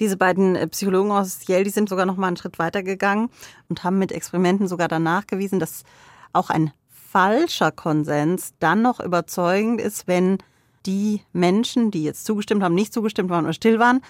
Diese 0.01 0.17
beiden 0.17 0.57
äh, 0.57 0.67
Psychologen 0.69 1.11
aus 1.11 1.47
Yale, 1.47 1.65
die 1.65 1.71
sind 1.71 1.89
sogar 1.89 2.07
noch 2.07 2.17
mal 2.17 2.29
einen 2.29 2.37
Schritt 2.37 2.59
weiter 2.59 2.83
gegangen 2.83 3.31
und 3.69 3.85
haben 3.85 3.99
mit 3.99 4.13
Experimenten 4.13 4.69
sogar 4.69 4.89
dann 4.89 5.03
nachgewiesen, 5.03 5.61
dass 5.61 5.85
auch 6.33 6.51
ein 6.51 6.73
falscher 6.89 7.71
Konsens 7.71 8.55
dann 8.59 8.83
noch 8.83 9.01
überzeugend 9.01 9.81
ist, 9.81 10.07
wenn 10.07 10.39
die 10.87 11.23
Menschen, 11.33 11.91
die 11.91 12.03
jetzt 12.03 12.25
zugestimmt 12.25 12.63
haben, 12.63 12.75
nicht 12.75 12.93
zugestimmt 12.93 13.31
waren 13.31 13.45
oder 13.45 13.53
still 13.53 13.79
waren, 13.79 14.01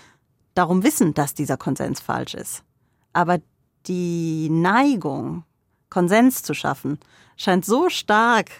darum 0.54 0.84
wissen, 0.84 1.14
dass 1.14 1.34
dieser 1.34 1.56
Konsens 1.56 2.00
falsch 2.00 2.34
ist. 2.34 2.62
Aber 3.12 3.38
die 3.86 4.48
Neigung, 4.50 5.44
Konsens 5.90 6.42
zu 6.42 6.54
schaffen, 6.54 6.98
scheint 7.36 7.64
so 7.64 7.88
stark 7.88 8.50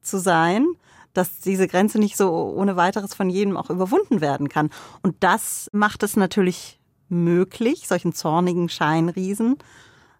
zu 0.00 0.18
sein, 0.18 0.66
dass 1.12 1.40
diese 1.40 1.66
Grenze 1.66 1.98
nicht 1.98 2.16
so 2.16 2.30
ohne 2.30 2.76
weiteres 2.76 3.14
von 3.14 3.28
jedem 3.28 3.56
auch 3.56 3.70
überwunden 3.70 4.20
werden 4.20 4.48
kann. 4.48 4.70
Und 5.02 5.16
das 5.20 5.68
macht 5.72 6.02
es 6.02 6.16
natürlich 6.16 6.78
möglich, 7.08 7.88
solchen 7.88 8.12
zornigen 8.12 8.68
Scheinriesen 8.68 9.56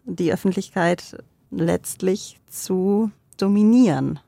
die 0.05 0.33
Öffentlichkeit 0.33 1.23
letztlich 1.51 2.39
zu 2.47 3.11
dominieren. 3.37 4.19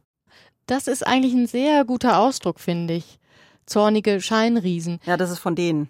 Das 0.66 0.88
ist 0.88 1.06
eigentlich 1.06 1.34
ein 1.34 1.48
sehr 1.48 1.86
guter 1.86 2.20
Ausdruck, 2.20 2.60
finde 2.60 2.94
ich. 2.96 3.20
Zornige 3.66 4.22
Scheinriesen. 4.22 5.00
Ja, 5.06 5.18
das 5.18 5.32
ist 5.32 5.40
von 5.40 5.56
denen 5.56 5.90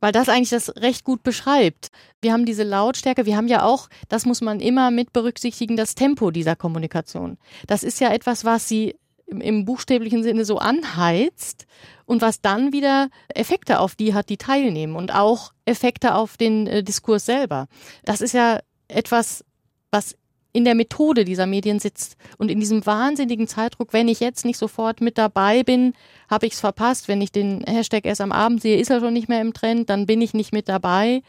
weil 0.00 0.12
das 0.12 0.28
eigentlich 0.28 0.50
das 0.50 0.74
recht 0.76 1.04
gut 1.04 1.22
beschreibt. 1.22 1.90
Wir 2.20 2.32
haben 2.32 2.46
diese 2.46 2.64
Lautstärke, 2.64 3.26
wir 3.26 3.36
haben 3.36 3.48
ja 3.48 3.62
auch, 3.62 3.88
das 4.08 4.26
muss 4.26 4.40
man 4.40 4.60
immer 4.60 4.90
mit 4.90 5.12
berücksichtigen, 5.12 5.76
das 5.76 5.94
Tempo 5.94 6.30
dieser 6.30 6.56
Kommunikation. 6.56 7.38
Das 7.66 7.82
ist 7.82 8.00
ja 8.00 8.10
etwas, 8.10 8.44
was 8.44 8.66
sie 8.66 8.96
im, 9.26 9.64
buchstäblichen 9.64 10.24
Sinne 10.24 10.44
so 10.44 10.58
anheizt 10.58 11.66
und 12.04 12.22
was 12.22 12.40
dann 12.40 12.72
wieder 12.72 13.08
Effekte 13.28 13.78
auf 13.78 13.94
die 13.94 14.12
hat, 14.12 14.28
die 14.28 14.38
teilnehmen 14.38 14.96
und 14.96 15.14
auch 15.14 15.52
Effekte 15.66 16.14
auf 16.14 16.36
den 16.36 16.66
äh, 16.66 16.82
Diskurs 16.82 17.26
selber. 17.26 17.68
Das 18.04 18.22
ist 18.22 18.32
ja 18.32 18.58
etwas, 18.88 19.44
was 19.92 20.16
in 20.52 20.64
der 20.64 20.74
Methode 20.74 21.24
dieser 21.24 21.46
Medien 21.46 21.78
sitzt 21.78 22.16
und 22.38 22.50
in 22.50 22.58
diesem 22.60 22.84
wahnsinnigen 22.84 23.46
Zeitdruck, 23.46 23.92
wenn 23.92 24.08
ich 24.08 24.20
jetzt 24.20 24.44
nicht 24.44 24.58
sofort 24.58 25.00
mit 25.00 25.16
dabei 25.16 25.62
bin, 25.62 25.94
habe 26.28 26.46
ich 26.46 26.54
es 26.54 26.60
verpasst. 26.60 27.08
Wenn 27.08 27.20
ich 27.20 27.30
den 27.30 27.62
Hashtag 27.66 28.04
erst 28.04 28.20
am 28.20 28.32
Abend 28.32 28.62
sehe, 28.62 28.78
ist 28.78 28.90
er 28.90 29.00
schon 29.00 29.12
nicht 29.12 29.28
mehr 29.28 29.40
im 29.40 29.52
Trend, 29.52 29.90
dann 29.90 30.06
bin 30.06 30.20
ich 30.20 30.34
nicht 30.34 30.52
mit 30.52 30.68
dabei. 30.68 31.22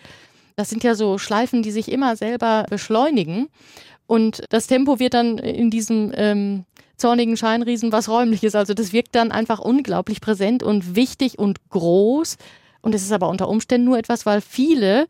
Das 0.55 0.69
sind 0.69 0.83
ja 0.83 0.95
so 0.95 1.17
Schleifen, 1.17 1.63
die 1.63 1.71
sich 1.71 1.91
immer 1.91 2.15
selber 2.15 2.65
beschleunigen. 2.69 3.47
Und 4.07 4.43
das 4.49 4.67
Tempo 4.67 4.99
wird 4.99 5.13
dann 5.13 5.37
in 5.37 5.69
diesem 5.69 6.11
ähm, 6.15 6.65
zornigen 6.97 7.37
Scheinriesen 7.37 7.91
was 7.91 8.09
räumliches. 8.09 8.55
Also 8.55 8.73
das 8.73 8.91
wirkt 8.91 9.15
dann 9.15 9.31
einfach 9.31 9.59
unglaublich 9.59 10.21
präsent 10.21 10.63
und 10.63 10.95
wichtig 10.95 11.39
und 11.39 11.69
groß. 11.69 12.37
Und 12.81 12.95
es 12.95 13.03
ist 13.03 13.11
aber 13.11 13.29
unter 13.29 13.47
Umständen 13.47 13.85
nur 13.85 13.97
etwas, 13.97 14.25
weil 14.25 14.41
viele 14.41 15.07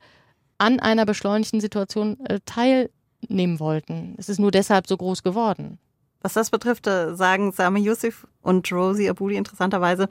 an 0.57 0.79
einer 0.79 1.05
beschleunigten 1.05 1.59
Situation 1.59 2.19
äh, 2.25 2.39
teil 2.45 2.89
nehmen 3.27 3.59
wollten. 3.59 4.15
Es 4.17 4.29
ist 4.29 4.39
nur 4.39 4.51
deshalb 4.51 4.87
so 4.87 4.97
groß 4.97 5.23
geworden. 5.23 5.79
Was 6.21 6.33
das 6.33 6.51
betrifft, 6.51 6.87
äh, 6.87 7.15
sagen 7.15 7.51
Sami 7.51 7.81
Yusuf 7.81 8.27
und 8.41 8.71
Rosie 8.71 9.09
Abudi 9.09 9.35
interessanterweise, 9.35 10.07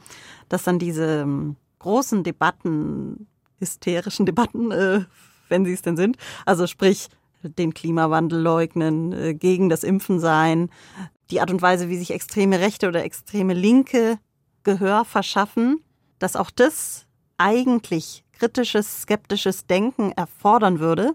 dass 0.48 0.64
dann 0.64 0.78
diese 0.78 1.20
ähm, 1.22 1.56
großen 1.78 2.24
Debatten, 2.24 3.28
hysterischen 3.58 4.26
Debatten, 4.26 4.72
äh, 4.72 5.04
wenn 5.48 5.64
sie 5.64 5.72
es 5.72 5.82
denn 5.82 5.96
sind, 5.96 6.16
also 6.46 6.66
sprich 6.66 7.08
den 7.42 7.74
Klimawandel 7.74 8.40
leugnen, 8.40 9.12
äh, 9.12 9.34
gegen 9.34 9.68
das 9.68 9.84
Impfen 9.84 10.20
sein, 10.20 10.70
die 11.30 11.40
Art 11.40 11.50
und 11.50 11.62
Weise, 11.62 11.88
wie 11.88 11.98
sich 11.98 12.10
extreme 12.10 12.58
Rechte 12.60 12.88
oder 12.88 13.04
extreme 13.04 13.54
Linke 13.54 14.18
Gehör 14.62 15.04
verschaffen, 15.04 15.82
dass 16.18 16.36
auch 16.36 16.50
das 16.50 17.06
eigentlich 17.38 18.24
kritisches, 18.32 19.02
skeptisches 19.02 19.66
Denken 19.66 20.12
erfordern 20.12 20.80
würde 20.80 21.14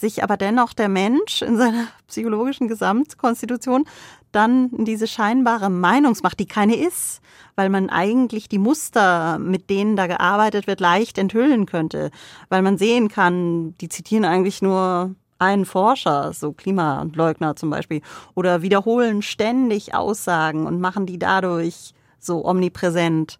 sich 0.00 0.22
aber 0.22 0.36
dennoch 0.36 0.72
der 0.72 0.88
Mensch 0.88 1.42
in 1.42 1.56
seiner 1.56 1.88
psychologischen 2.06 2.68
Gesamtkonstitution 2.68 3.84
dann 4.32 4.70
in 4.70 4.84
diese 4.84 5.06
scheinbare 5.06 5.70
Meinungsmacht, 5.70 6.38
die 6.38 6.46
keine 6.46 6.76
ist, 6.76 7.20
weil 7.56 7.70
man 7.70 7.88
eigentlich 7.88 8.48
die 8.48 8.58
Muster, 8.58 9.38
mit 9.38 9.70
denen 9.70 9.96
da 9.96 10.06
gearbeitet 10.06 10.66
wird, 10.66 10.80
leicht 10.80 11.18
enthüllen 11.18 11.66
könnte, 11.66 12.10
weil 12.48 12.62
man 12.62 12.76
sehen 12.76 13.08
kann, 13.08 13.74
die 13.80 13.88
zitieren 13.88 14.24
eigentlich 14.24 14.60
nur 14.60 15.14
einen 15.38 15.64
Forscher, 15.64 16.32
so 16.32 16.52
Klimaleugner 16.52 17.56
zum 17.56 17.70
Beispiel, 17.70 18.02
oder 18.34 18.60
wiederholen 18.62 19.22
ständig 19.22 19.94
Aussagen 19.94 20.66
und 20.66 20.80
machen 20.80 21.06
die 21.06 21.18
dadurch 21.18 21.94
so 22.18 22.44
omnipräsent. 22.44 23.38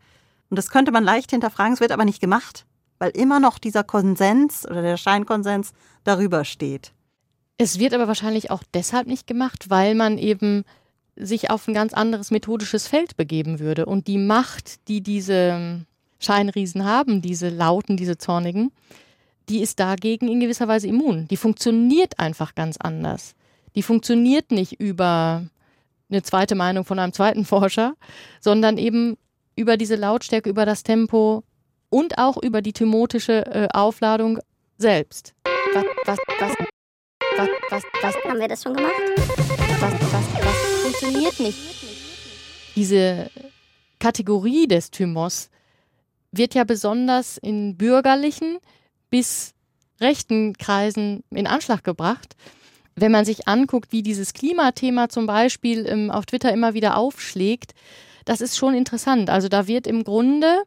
Und 0.48 0.56
das 0.56 0.70
könnte 0.70 0.92
man 0.92 1.04
leicht 1.04 1.30
hinterfragen, 1.30 1.74
es 1.74 1.80
wird 1.80 1.92
aber 1.92 2.04
nicht 2.04 2.20
gemacht 2.20 2.64
weil 2.98 3.10
immer 3.10 3.40
noch 3.40 3.58
dieser 3.58 3.84
Konsens 3.84 4.66
oder 4.66 4.82
der 4.82 4.96
Scheinkonsens 4.96 5.72
darüber 6.04 6.44
steht. 6.44 6.92
Es 7.56 7.78
wird 7.78 7.94
aber 7.94 8.06
wahrscheinlich 8.06 8.50
auch 8.50 8.62
deshalb 8.74 9.06
nicht 9.06 9.26
gemacht, 9.26 9.68
weil 9.68 9.94
man 9.94 10.18
eben 10.18 10.64
sich 11.16 11.50
auf 11.50 11.66
ein 11.66 11.74
ganz 11.74 11.92
anderes 11.92 12.30
methodisches 12.30 12.86
Feld 12.86 13.16
begeben 13.16 13.58
würde. 13.58 13.86
Und 13.86 14.06
die 14.06 14.18
Macht, 14.18 14.88
die 14.88 15.00
diese 15.00 15.84
Scheinriesen 16.20 16.84
haben, 16.84 17.22
diese 17.22 17.48
Lauten, 17.48 17.96
diese 17.96 18.18
Zornigen, 18.18 18.70
die 19.48 19.60
ist 19.60 19.80
dagegen 19.80 20.28
in 20.28 20.40
gewisser 20.40 20.68
Weise 20.68 20.88
immun. 20.88 21.26
Die 21.28 21.36
funktioniert 21.36 22.18
einfach 22.18 22.54
ganz 22.54 22.76
anders. 22.76 23.34
Die 23.74 23.82
funktioniert 23.82 24.50
nicht 24.50 24.80
über 24.80 25.46
eine 26.10 26.22
zweite 26.22 26.54
Meinung 26.54 26.84
von 26.84 26.98
einem 26.98 27.12
zweiten 27.12 27.44
Forscher, 27.44 27.94
sondern 28.40 28.78
eben 28.78 29.16
über 29.56 29.76
diese 29.76 29.96
Lautstärke, 29.96 30.48
über 30.48 30.64
das 30.66 30.84
Tempo, 30.84 31.42
und 31.90 32.18
auch 32.18 32.36
über 32.42 32.62
die 32.62 32.72
thymotische 32.72 33.46
äh, 33.46 33.68
Aufladung 33.72 34.38
selbst. 34.76 35.34
Was, 35.74 35.84
was, 36.04 36.18
was, 36.38 36.54
was, 37.36 37.48
was, 37.70 37.82
was, 38.02 38.14
haben 38.24 38.40
wir 38.40 38.48
das 38.48 38.62
schon 38.62 38.74
gemacht? 38.74 38.94
Was, 39.80 39.92
was, 39.92 40.44
was 40.44 40.82
funktioniert 40.82 41.40
nicht? 41.40 41.58
Diese 42.76 43.30
Kategorie 43.98 44.66
des 44.66 44.90
Thymos 44.90 45.50
wird 46.30 46.54
ja 46.54 46.64
besonders 46.64 47.38
in 47.38 47.76
bürgerlichen 47.76 48.58
bis 49.10 49.54
rechten 50.00 50.56
Kreisen 50.56 51.24
in 51.30 51.46
Anschlag 51.46 51.82
gebracht. 51.82 52.36
Wenn 52.94 53.12
man 53.12 53.24
sich 53.24 53.48
anguckt, 53.48 53.92
wie 53.92 54.02
dieses 54.02 54.32
Klimathema 54.32 55.08
zum 55.08 55.26
Beispiel 55.26 55.86
ähm, 55.86 56.10
auf 56.10 56.26
Twitter 56.26 56.52
immer 56.52 56.74
wieder 56.74 56.96
aufschlägt, 56.96 57.74
das 58.24 58.40
ist 58.40 58.56
schon 58.56 58.74
interessant. 58.74 59.30
Also 59.30 59.48
da 59.48 59.66
wird 59.66 59.86
im 59.86 60.04
Grunde 60.04 60.62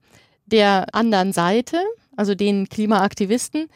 der 0.52 0.94
anderen 0.94 1.34
Seite, 1.34 1.78
also 2.16 2.36
den 2.36 2.70
Klimaaktivisten, 2.70 3.68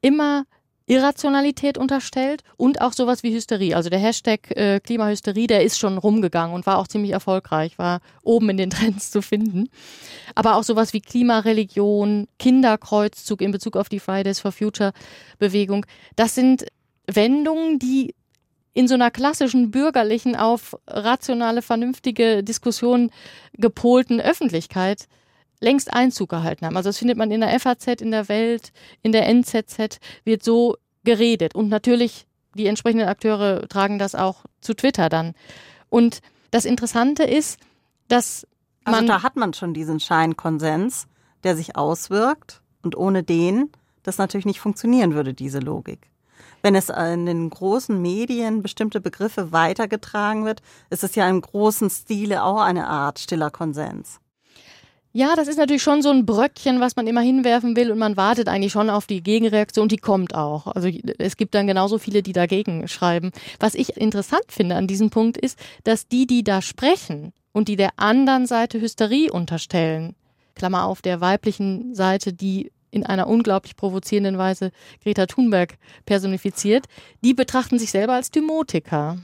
immer 0.00 0.44
Irrationalität 0.88 1.78
unterstellt 1.78 2.42
und 2.56 2.80
auch 2.80 2.92
sowas 2.92 3.24
wie 3.24 3.34
Hysterie. 3.34 3.74
Also 3.74 3.90
der 3.90 3.98
Hashtag 3.98 4.56
äh, 4.56 4.78
Klimahysterie, 4.78 5.48
der 5.48 5.64
ist 5.64 5.78
schon 5.78 5.98
rumgegangen 5.98 6.54
und 6.54 6.64
war 6.64 6.78
auch 6.78 6.86
ziemlich 6.86 7.10
erfolgreich, 7.10 7.76
war 7.78 8.00
oben 8.22 8.50
in 8.50 8.56
den 8.56 8.70
Trends 8.70 9.10
zu 9.10 9.20
finden. 9.20 9.68
Aber 10.36 10.54
auch 10.56 10.62
sowas 10.62 10.92
wie 10.92 11.00
Klimareligion, 11.00 12.28
Kinderkreuzzug 12.38 13.40
in 13.40 13.50
Bezug 13.50 13.76
auf 13.76 13.88
die 13.88 13.98
Fridays 13.98 14.38
for 14.38 14.52
Future 14.52 14.92
Bewegung, 15.38 15.84
das 16.14 16.36
sind 16.36 16.66
Wendungen, 17.08 17.80
die 17.80 18.14
in 18.72 18.86
so 18.86 18.94
einer 18.94 19.10
klassischen 19.10 19.70
bürgerlichen 19.70 20.36
auf 20.36 20.76
rationale, 20.86 21.62
vernünftige 21.62 22.44
Diskussion 22.44 23.10
gepolten 23.54 24.20
Öffentlichkeit 24.20 25.08
längst 25.60 25.92
Einzug 25.92 26.28
gehalten 26.28 26.66
haben. 26.66 26.76
Also 26.76 26.88
das 26.88 26.98
findet 26.98 27.16
man 27.16 27.30
in 27.30 27.40
der 27.40 27.58
FAZ, 27.58 28.00
in 28.00 28.10
der 28.10 28.28
Welt, 28.28 28.72
in 29.02 29.12
der 29.12 29.26
NZZ, 29.28 29.98
wird 30.24 30.42
so 30.42 30.76
geredet. 31.04 31.54
Und 31.54 31.68
natürlich, 31.68 32.26
die 32.54 32.66
entsprechenden 32.66 33.08
Akteure 33.08 33.68
tragen 33.68 33.98
das 33.98 34.14
auch 34.14 34.44
zu 34.60 34.74
Twitter 34.74 35.08
dann. 35.08 35.34
Und 35.88 36.20
das 36.50 36.64
Interessante 36.64 37.24
ist, 37.24 37.58
dass 38.08 38.46
man. 38.84 38.94
Also 38.94 39.06
da 39.06 39.22
hat 39.22 39.36
man 39.36 39.54
schon 39.54 39.74
diesen 39.74 40.00
Scheinkonsens, 40.00 41.06
der 41.44 41.56
sich 41.56 41.76
auswirkt. 41.76 42.60
Und 42.82 42.96
ohne 42.96 43.24
den 43.24 43.70
das 44.04 44.18
natürlich 44.18 44.46
nicht 44.46 44.60
funktionieren 44.60 45.14
würde, 45.14 45.34
diese 45.34 45.58
Logik. 45.58 46.08
wenn 46.62 46.74
es 46.74 46.88
in 46.88 47.26
den 47.26 47.50
großen 47.50 48.00
Medien 48.00 48.62
bestimmte 48.62 49.00
Begriffe 49.00 49.52
weitergetragen 49.52 50.44
wird, 50.44 50.62
ist 50.90 51.04
es 51.04 51.14
ja 51.14 51.28
im 51.28 51.40
großen 51.40 51.90
Stile 51.90 52.42
auch 52.42 52.60
eine 52.60 52.88
Art 52.88 53.18
stiller 53.18 53.50
Konsens. 53.50 54.20
Ja, 55.16 55.34
das 55.34 55.48
ist 55.48 55.56
natürlich 55.56 55.82
schon 55.82 56.02
so 56.02 56.10
ein 56.10 56.26
Bröckchen, 56.26 56.78
was 56.78 56.94
man 56.94 57.06
immer 57.06 57.22
hinwerfen 57.22 57.74
will 57.74 57.90
und 57.90 57.96
man 57.96 58.18
wartet 58.18 58.48
eigentlich 58.48 58.72
schon 58.72 58.90
auf 58.90 59.06
die 59.06 59.22
Gegenreaktion, 59.22 59.88
die 59.88 59.96
kommt 59.96 60.34
auch. 60.34 60.66
Also 60.66 60.90
es 61.16 61.38
gibt 61.38 61.54
dann 61.54 61.66
genauso 61.66 61.96
viele, 61.96 62.22
die 62.22 62.34
dagegen 62.34 62.86
schreiben. 62.86 63.30
Was 63.58 63.74
ich 63.74 63.96
interessant 63.96 64.44
finde 64.48 64.74
an 64.74 64.86
diesem 64.86 65.08
Punkt 65.08 65.38
ist, 65.38 65.58
dass 65.84 66.06
die, 66.06 66.26
die 66.26 66.44
da 66.44 66.60
sprechen 66.60 67.32
und 67.52 67.68
die 67.68 67.76
der 67.76 67.92
anderen 67.96 68.44
Seite 68.44 68.78
Hysterie 68.78 69.32
unterstellen, 69.32 70.16
Klammer 70.54 70.84
auf, 70.84 71.00
der 71.00 71.22
weiblichen 71.22 71.94
Seite, 71.94 72.34
die 72.34 72.70
in 72.90 73.06
einer 73.06 73.26
unglaublich 73.26 73.74
provozierenden 73.74 74.36
Weise 74.36 74.70
Greta 75.02 75.24
Thunberg 75.24 75.78
personifiziert, 76.04 76.84
die 77.22 77.32
betrachten 77.32 77.78
sich 77.78 77.90
selber 77.90 78.12
als 78.12 78.30
Dymotiker. 78.32 79.16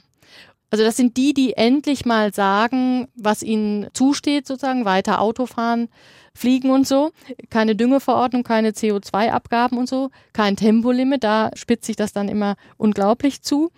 Also 0.72 0.84
das 0.84 0.96
sind 0.96 1.18
die, 1.18 1.34
die 1.34 1.52
endlich 1.52 2.06
mal 2.06 2.32
sagen, 2.32 3.06
was 3.14 3.42
ihnen 3.42 3.88
zusteht, 3.92 4.46
sozusagen, 4.46 4.86
weiter 4.86 5.20
Autofahren, 5.20 5.90
fliegen 6.34 6.70
und 6.70 6.88
so. 6.88 7.12
Keine 7.50 7.76
Düngeverordnung, 7.76 8.42
keine 8.42 8.70
CO2-Abgaben 8.70 9.76
und 9.76 9.86
so, 9.86 10.08
kein 10.32 10.56
Tempolimit, 10.56 11.24
da 11.24 11.50
spitzt 11.54 11.84
sich 11.84 11.96
das 11.96 12.14
dann 12.14 12.30
immer 12.30 12.56
unglaublich 12.78 13.42
zu. 13.42 13.70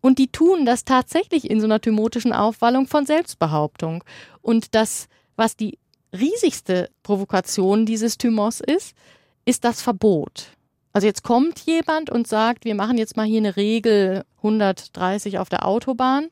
Und 0.00 0.18
die 0.18 0.32
tun 0.32 0.66
das 0.66 0.84
tatsächlich 0.84 1.48
in 1.48 1.60
so 1.60 1.66
einer 1.66 1.80
thymotischen 1.80 2.32
Aufwallung 2.32 2.88
von 2.88 3.06
Selbstbehauptung. 3.06 4.02
Und 4.40 4.74
das, 4.74 5.06
was 5.36 5.56
die 5.56 5.78
riesigste 6.12 6.90
Provokation 7.04 7.86
dieses 7.86 8.18
Thymos 8.18 8.58
ist, 8.58 8.96
ist 9.44 9.62
das 9.62 9.80
Verbot. 9.80 10.56
Also 10.92 11.06
jetzt 11.06 11.22
kommt 11.22 11.60
jemand 11.60 12.10
und 12.10 12.26
sagt, 12.26 12.64
wir 12.64 12.74
machen 12.74 12.98
jetzt 12.98 13.16
mal 13.16 13.26
hier 13.26 13.38
eine 13.38 13.56
Regel 13.56 14.24
130 14.38 15.38
auf 15.38 15.48
der 15.48 15.66
Autobahn 15.66 16.28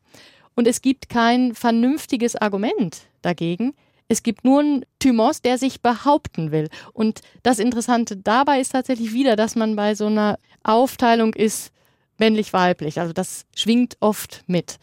und 0.54 0.66
es 0.66 0.82
gibt 0.82 1.08
kein 1.08 1.54
vernünftiges 1.54 2.36
Argument 2.36 3.02
dagegen. 3.22 3.74
Es 4.08 4.22
gibt 4.22 4.44
nur 4.44 4.60
einen 4.60 4.84
Thymos, 4.98 5.40
der 5.40 5.56
sich 5.56 5.82
behaupten 5.82 6.50
will. 6.50 6.68
Und 6.92 7.20
das 7.44 7.60
Interessante 7.60 8.16
dabei 8.16 8.60
ist 8.60 8.72
tatsächlich 8.72 9.12
wieder, 9.12 9.36
dass 9.36 9.54
man 9.54 9.76
bei 9.76 9.94
so 9.94 10.06
einer 10.06 10.38
Aufteilung 10.64 11.32
ist 11.32 11.72
männlich-weiblich. 12.18 12.98
Also 13.00 13.12
das 13.12 13.46
schwingt 13.54 13.96
oft 14.00 14.42
mit. 14.46 14.78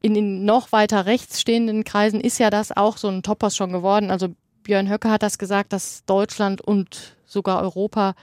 In 0.00 0.14
den 0.14 0.46
noch 0.46 0.72
weiter 0.72 1.04
rechts 1.04 1.40
stehenden 1.40 1.84
Kreisen 1.84 2.20
ist 2.20 2.38
ja 2.38 2.48
das 2.48 2.74
auch 2.74 2.96
so 2.96 3.08
ein 3.08 3.22
Topos 3.22 3.54
schon 3.54 3.70
geworden. 3.70 4.10
Also 4.10 4.28
Björn 4.62 4.90
Höcke 4.90 5.10
hat 5.10 5.22
das 5.22 5.38
gesagt, 5.38 5.72
dass 5.74 6.04
Deutschland 6.06 6.60
und 6.60 7.16
sogar 7.30 7.62
Europa 7.62 8.14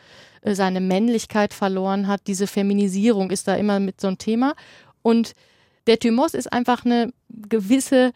äh, 0.41 0.55
seine 0.55 0.81
Männlichkeit 0.81 1.53
verloren 1.53 2.07
hat. 2.07 2.21
Diese 2.27 2.47
Feminisierung 2.47 3.31
ist 3.31 3.47
da 3.47 3.55
immer 3.55 3.79
mit 3.79 4.01
so 4.01 4.07
ein 4.07 4.17
Thema. 4.17 4.55
Und 5.01 5.33
der 5.87 5.99
Thymos 5.99 6.33
ist 6.33 6.51
einfach 6.51 6.85
eine 6.85 7.13
gewisse 7.29 8.11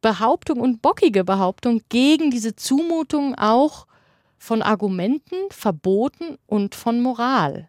Behauptung 0.00 0.60
und 0.60 0.82
bockige 0.82 1.24
Behauptung 1.24 1.82
gegen 1.88 2.30
diese 2.30 2.56
Zumutung 2.56 3.34
auch 3.36 3.86
von 4.38 4.62
Argumenten, 4.62 5.36
Verboten 5.50 6.38
und 6.46 6.74
von 6.74 7.00
Moral. 7.00 7.68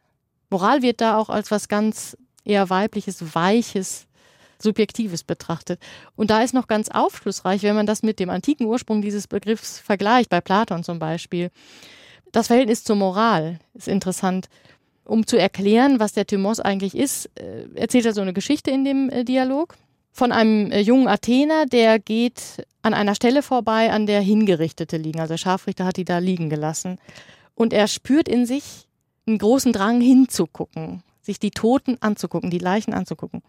Moral 0.50 0.82
wird 0.82 1.02
da 1.02 1.18
auch 1.18 1.30
als 1.30 1.52
was 1.52 1.68
ganz 1.68 2.18
eher 2.46 2.70
weibliches, 2.70 3.36
weiches, 3.36 4.08
subjektives 4.60 5.24
betrachtet. 5.24 5.82
Und 6.16 6.30
da 6.30 6.42
ist 6.42 6.54
noch 6.54 6.68
ganz 6.68 6.90
aufschlussreich, 6.90 7.64
wenn 7.64 7.76
man 7.76 7.86
das 7.86 8.04
mit 8.04 8.20
dem 8.20 8.30
antiken 8.30 8.66
Ursprung 8.66 9.02
dieses 9.02 9.28
Begriffs 9.28 9.80
vergleicht, 9.80 10.30
bei 10.30 10.42
Platon 10.42 10.84
zum 10.84 11.00
Beispiel. 11.00 11.52
Das 12.32 12.48
Verhältnis 12.48 12.84
zur 12.84 12.96
Moral 12.96 13.60
ist 13.74 13.88
interessant. 13.88 14.50
Um 15.04 15.26
zu 15.26 15.38
erklären, 15.38 16.00
was 16.00 16.14
der 16.14 16.28
Thymos 16.28 16.60
eigentlich 16.60 16.96
ist, 16.96 17.30
äh, 17.40 17.66
erzählt 17.76 18.06
er 18.06 18.14
so 18.14 18.22
eine 18.22 18.34
Geschichte 18.34 18.72
in 18.72 18.84
dem 18.84 19.10
äh, 19.10 19.24
Dialog 19.24 19.76
von 20.12 20.32
einem 20.32 20.72
äh, 20.72 20.82
jungen 20.82 21.08
Athener, 21.08 21.66
der 21.66 22.00
geht 22.00 22.66
an 22.82 22.94
einer 22.94 23.16
Stelle 23.16 23.44
vorbei, 23.44 23.92
an 23.92 24.08
der 24.08 24.20
Hingerichtete 24.20 24.98
liegen. 24.98 25.20
Also 25.20 25.34
der 25.34 25.38
Scharfrichter 25.38 25.86
hat 25.86 25.98
die 25.98 26.06
da 26.06 26.18
liegen 26.18 26.50
gelassen. 26.50 26.98
Und 27.54 27.72
er 27.72 27.88
spürt 27.88 28.28
in 28.28 28.46
sich 28.46 28.88
einen 29.28 29.38
großen 29.38 29.74
Drang 29.74 30.02
hinzugucken, 30.02 31.04
sich 31.22 31.40
die 31.40 31.52
Toten 31.52 31.98
anzugucken, 32.02 32.50
die 32.50 32.58
Leichen 32.58 32.94
anzugucken. 32.94 33.44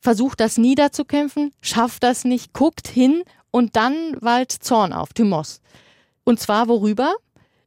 Versucht 0.00 0.40
das 0.40 0.58
niederzukämpfen, 0.58 1.52
schafft 1.60 2.02
das 2.02 2.24
nicht, 2.24 2.52
guckt 2.54 2.88
hin 2.88 3.22
und 3.50 3.76
dann 3.76 4.16
wallt 4.20 4.50
Zorn 4.50 4.92
auf, 4.92 5.12
Thymos. 5.12 5.60
Und 6.24 6.40
zwar 6.40 6.68
worüber? 6.68 7.14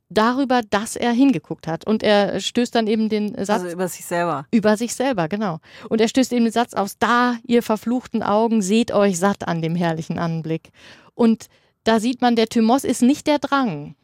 Darüber, 0.10 0.62
dass 0.62 0.96
er 0.96 1.12
hingeguckt 1.12 1.68
hat. 1.68 1.86
Und 1.86 2.04
er 2.04 2.40
stößt 2.40 2.76
dann 2.76 2.88
eben 2.88 3.10
den 3.10 3.34
Satz. 3.36 3.62
Also 3.62 3.70
über 3.70 3.88
sich 3.88 4.06
selber. 4.06 4.46
Über 4.52 4.78
sich 4.78 4.94
selber, 4.94 5.28
genau. 5.28 5.60
Und 5.90 6.02
er 6.02 6.08
stößt 6.08 6.32
eben 6.34 6.46
den 6.46 6.52
Satz 6.52 6.74
aus, 6.74 6.98
da, 6.98 7.38
ihr 7.44 7.64
verfluchten 7.64 8.24
Augen, 8.24 8.62
seht 8.62 8.92
euch 8.92 9.18
satt 9.18 9.48
an 9.48 9.62
dem 9.62 9.76
herrlichen 9.76 10.20
Anblick. 10.20 10.70
Und 11.14 11.48
da 11.84 12.00
sieht 12.00 12.22
man, 12.22 12.36
der 12.36 12.48
Thymos 12.48 12.84
ist 12.84 13.02
nicht 13.02 13.28
der 13.28 13.40
Drang, 13.40 13.96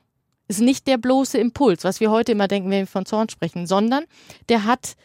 ist 0.47 0.61
nicht 0.61 0.87
der 0.87 0.97
bloße 0.97 1.37
Impuls, 1.37 1.83
was 1.83 1.99
wir 1.99 2.11
heute 2.11 2.31
immer 2.31 2.47
denken, 2.47 2.69
wenn 2.69 2.81
wir 2.81 2.87
von 2.87 3.05
Zorn 3.05 3.29
sprechen, 3.29 3.67
sondern 3.67 4.05
der 4.49 4.65
hat 4.65 4.95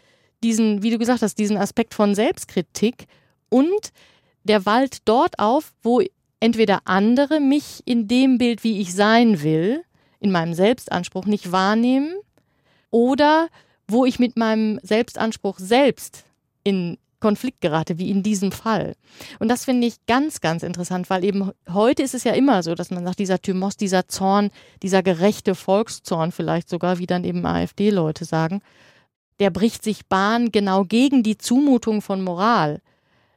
diesen, 0.42 0.82
wie 0.82 0.90
du 0.90 0.98
gesagt 0.98 1.22
hast, 1.22 1.38
diesen 1.38 1.56
Aspekt 1.56 1.94
von 1.94 2.14
Selbstkritik 2.14 3.06
und 3.48 3.92
der 4.44 4.66
wallt 4.66 4.98
dort 5.06 5.38
auf, 5.38 5.72
wo 5.82 6.02
entweder 6.40 6.80
andere 6.84 7.40
mich 7.40 7.82
in 7.86 8.06
dem 8.08 8.38
Bild, 8.38 8.62
wie 8.62 8.80
ich 8.80 8.94
sein 8.94 9.42
will, 9.42 9.82
in 10.20 10.30
meinem 10.30 10.54
Selbstanspruch 10.54 11.26
nicht 11.26 11.52
wahrnehmen 11.52 12.14
oder 12.90 13.48
wo 13.88 14.04
ich 14.04 14.18
mit 14.18 14.36
meinem 14.36 14.80
Selbstanspruch 14.82 15.58
selbst 15.58 16.24
in 16.64 16.98
Konflikt 17.20 17.60
gerate, 17.60 17.98
wie 17.98 18.10
in 18.10 18.22
diesem 18.22 18.52
Fall. 18.52 18.94
Und 19.38 19.48
das 19.48 19.64
finde 19.64 19.86
ich 19.86 20.04
ganz, 20.06 20.40
ganz 20.40 20.62
interessant, 20.62 21.08
weil 21.08 21.24
eben 21.24 21.50
heute 21.72 22.02
ist 22.02 22.14
es 22.14 22.24
ja 22.24 22.32
immer 22.32 22.62
so, 22.62 22.74
dass 22.74 22.90
man 22.90 23.04
sagt, 23.04 23.18
dieser 23.18 23.40
Thymos, 23.40 23.76
dieser 23.76 24.06
Zorn, 24.08 24.50
dieser 24.82 25.02
gerechte 25.02 25.54
Volkszorn 25.54 26.30
vielleicht 26.32 26.68
sogar, 26.68 26.98
wie 26.98 27.06
dann 27.06 27.24
eben 27.24 27.44
AfD-Leute 27.46 28.24
sagen, 28.24 28.60
der 29.40 29.50
bricht 29.50 29.82
sich 29.82 30.06
Bahn 30.06 30.52
genau 30.52 30.84
gegen 30.84 31.22
die 31.22 31.38
Zumutung 31.38 32.02
von 32.02 32.22
Moral 32.22 32.80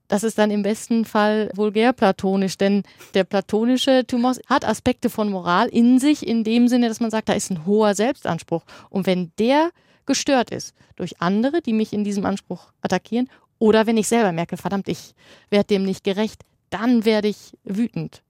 das 0.10 0.24
ist 0.24 0.38
dann 0.38 0.52
im 0.52 0.63
besten 0.63 1.06
Fall 1.06 1.52
vulgär 1.56 1.93
platonisch, 1.93 2.58
denn 2.58 2.84
der 3.13 3.24
platonische 3.24 4.04
Thymos 4.06 4.41
hat 4.48 4.67
Aspekte 4.67 5.10
von 5.10 5.30
Moral 5.30 5.67
in 5.67 6.00
sich, 6.00 6.28
in 6.28 6.43
dem 6.43 6.67
Sinne, 6.67 6.89
dass 6.89 7.00
man 7.00 7.12
sagt, 7.12 7.30
da 7.30 7.34
ist 7.34 7.52
ein 7.52 7.65
hoher 7.65 7.95
Selbstanspruch. 7.95 8.63
Und 8.89 9.06
wenn 9.06 9.32
der 9.38 9.69
gestört 10.06 10.50
ist 10.50 10.76
durch 10.95 11.22
andere, 11.22 11.62
die 11.62 11.74
mich 11.74 11.93
in 11.93 12.04
diesem 12.04 12.26
Anspruch 12.26 12.74
attackieren, 12.82 13.30
oder 13.60 13.86
wenn 13.86 13.98
ich 13.98 14.08
selber 14.08 14.32
merke, 14.32 14.58
verdammt, 14.58 14.89
ich 14.89 15.13
werde 15.50 15.67
dem 15.67 15.84
nicht 15.84 16.04
gerecht, 16.04 16.43
dann 16.72 17.06
werde 17.06 17.28
ich 17.28 17.54
wütend 17.63 18.24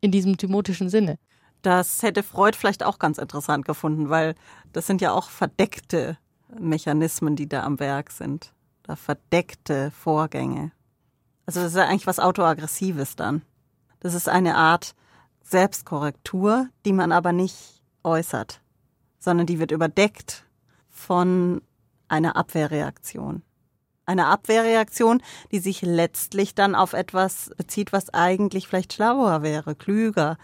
in 0.00 0.10
diesem 0.10 0.36
thymotischen 0.36 0.90
Sinne. 0.90 1.18
Das 1.62 2.02
hätte 2.02 2.22
Freud 2.22 2.58
vielleicht 2.58 2.82
auch 2.82 2.98
ganz 2.98 3.16
interessant 3.18 3.64
gefunden, 3.64 4.10
weil 4.10 4.34
das 4.72 4.86
sind 4.86 5.00
ja 5.00 5.12
auch 5.12 5.30
verdeckte 5.30 6.18
Mechanismen, 6.58 7.36
die 7.36 7.48
da 7.48 7.62
am 7.62 7.80
Werk 7.80 8.10
sind. 8.10 8.52
Da 8.82 8.96
verdeckte 8.96 9.92
Vorgänge. 9.92 10.72
Also 11.46 11.60
das 11.60 11.72
ist 11.72 11.76
ja 11.76 11.86
eigentlich 11.86 12.06
was 12.06 12.20
Autoaggressives 12.20 13.16
dann. 13.16 13.42
Das 14.00 14.14
ist 14.14 14.28
eine 14.28 14.56
Art 14.56 14.94
Selbstkorrektur, 15.42 16.68
die 16.84 16.92
man 16.92 17.12
aber 17.12 17.32
nicht 17.32 17.82
äußert, 18.04 18.60
sondern 19.18 19.46
die 19.46 19.58
wird 19.58 19.70
überdeckt 19.70 20.44
von 20.88 21.62
einer 22.08 22.36
Abwehrreaktion. 22.36 23.42
Eine 24.04 24.26
Abwehrreaktion, 24.26 25.22
die 25.52 25.60
sich 25.60 25.82
letztlich 25.82 26.54
dann 26.54 26.74
auf 26.74 26.92
etwas 26.92 27.50
bezieht, 27.56 27.92
was 27.92 28.12
eigentlich 28.12 28.66
vielleicht 28.66 28.92
schlauer 28.92 29.42
wäre, 29.42 29.74
klüger, 29.74 30.38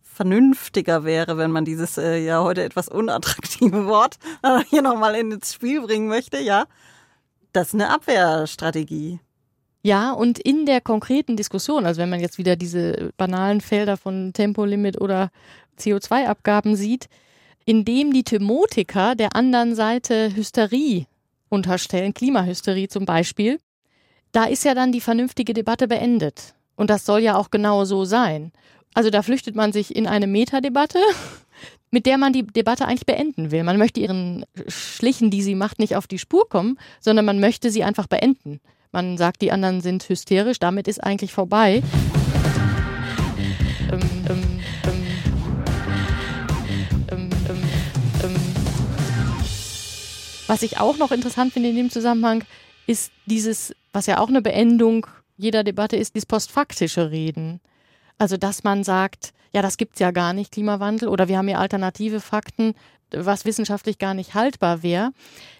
vernünftiger 0.00 1.04
wäre, 1.04 1.36
wenn 1.36 1.50
man 1.50 1.66
dieses 1.66 1.98
äh, 1.98 2.16
ja 2.16 2.42
heute 2.42 2.64
etwas 2.64 2.88
unattraktive 2.88 3.86
Wort 3.86 4.16
hier 4.68 4.80
nochmal 4.80 5.14
ins 5.14 5.52
Spiel 5.52 5.82
bringen 5.82 6.08
möchte, 6.08 6.38
ja. 6.38 6.66
Das 7.52 7.68
ist 7.68 7.74
eine 7.74 7.90
Abwehrstrategie. 7.90 9.20
Ja, 9.86 10.10
und 10.10 10.40
in 10.40 10.66
der 10.66 10.80
konkreten 10.80 11.36
Diskussion, 11.36 11.86
also 11.86 12.00
wenn 12.00 12.10
man 12.10 12.18
jetzt 12.18 12.38
wieder 12.38 12.56
diese 12.56 13.12
banalen 13.16 13.60
Felder 13.60 13.96
von 13.96 14.32
Tempolimit 14.32 15.00
oder 15.00 15.30
CO2-Abgaben 15.78 16.74
sieht, 16.74 17.08
indem 17.66 18.12
die 18.12 18.24
Thymotiker 18.24 19.14
der 19.14 19.36
anderen 19.36 19.76
Seite 19.76 20.34
Hysterie 20.34 21.06
unterstellen, 21.50 22.14
Klimahysterie 22.14 22.88
zum 22.88 23.04
Beispiel, 23.04 23.60
da 24.32 24.46
ist 24.46 24.64
ja 24.64 24.74
dann 24.74 24.90
die 24.90 25.00
vernünftige 25.00 25.54
Debatte 25.54 25.86
beendet. 25.86 26.56
Und 26.74 26.90
das 26.90 27.06
soll 27.06 27.20
ja 27.20 27.36
auch 27.36 27.52
genau 27.52 27.84
so 27.84 28.04
sein. 28.04 28.50
Also 28.92 29.10
da 29.10 29.22
flüchtet 29.22 29.54
man 29.54 29.72
sich 29.72 29.94
in 29.94 30.08
eine 30.08 30.26
Metadebatte, 30.26 30.98
mit 31.92 32.06
der 32.06 32.18
man 32.18 32.32
die 32.32 32.44
Debatte 32.44 32.86
eigentlich 32.86 33.06
beenden 33.06 33.52
will. 33.52 33.62
Man 33.62 33.78
möchte 33.78 34.00
ihren 34.00 34.46
Schlichen, 34.66 35.30
die 35.30 35.42
sie 35.42 35.54
macht, 35.54 35.78
nicht 35.78 35.94
auf 35.94 36.08
die 36.08 36.18
Spur 36.18 36.48
kommen, 36.48 36.76
sondern 36.98 37.24
man 37.24 37.38
möchte 37.38 37.70
sie 37.70 37.84
einfach 37.84 38.08
beenden. 38.08 38.60
Man 38.92 39.18
sagt, 39.18 39.42
die 39.42 39.52
anderen 39.52 39.80
sind 39.80 40.08
hysterisch, 40.08 40.58
damit 40.58 40.88
ist 40.88 41.02
eigentlich 41.02 41.32
vorbei. 41.32 41.82
Was 50.46 50.62
ich 50.62 50.78
auch 50.78 50.96
noch 50.96 51.10
interessant 51.10 51.52
finde 51.52 51.70
in 51.70 51.76
dem 51.76 51.90
Zusammenhang, 51.90 52.44
ist 52.86 53.10
dieses, 53.26 53.74
was 53.92 54.06
ja 54.06 54.18
auch 54.18 54.28
eine 54.28 54.42
Beendung 54.42 55.06
jeder 55.36 55.64
Debatte 55.64 55.96
ist, 55.96 56.14
dieses 56.14 56.26
postfaktische 56.26 57.10
Reden. 57.10 57.60
Also, 58.18 58.36
dass 58.36 58.64
man 58.64 58.84
sagt, 58.84 59.32
ja, 59.52 59.60
das 59.62 59.76
gibt's 59.76 59.98
ja 59.98 60.10
gar 60.10 60.32
nicht, 60.32 60.52
Klimawandel, 60.52 61.08
oder 61.08 61.28
wir 61.28 61.36
haben 61.36 61.48
ja 61.48 61.58
alternative 61.58 62.20
Fakten, 62.20 62.74
was 63.10 63.44
wissenschaftlich 63.44 63.98
gar 63.98 64.14
nicht 64.14 64.34
haltbar 64.34 64.82
wäre. 64.82 65.10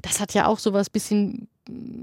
Das 0.02 0.20
hat 0.20 0.34
ja 0.34 0.46
auch 0.46 0.58
so 0.58 0.72
was 0.72 0.90
bisschen 0.90 1.48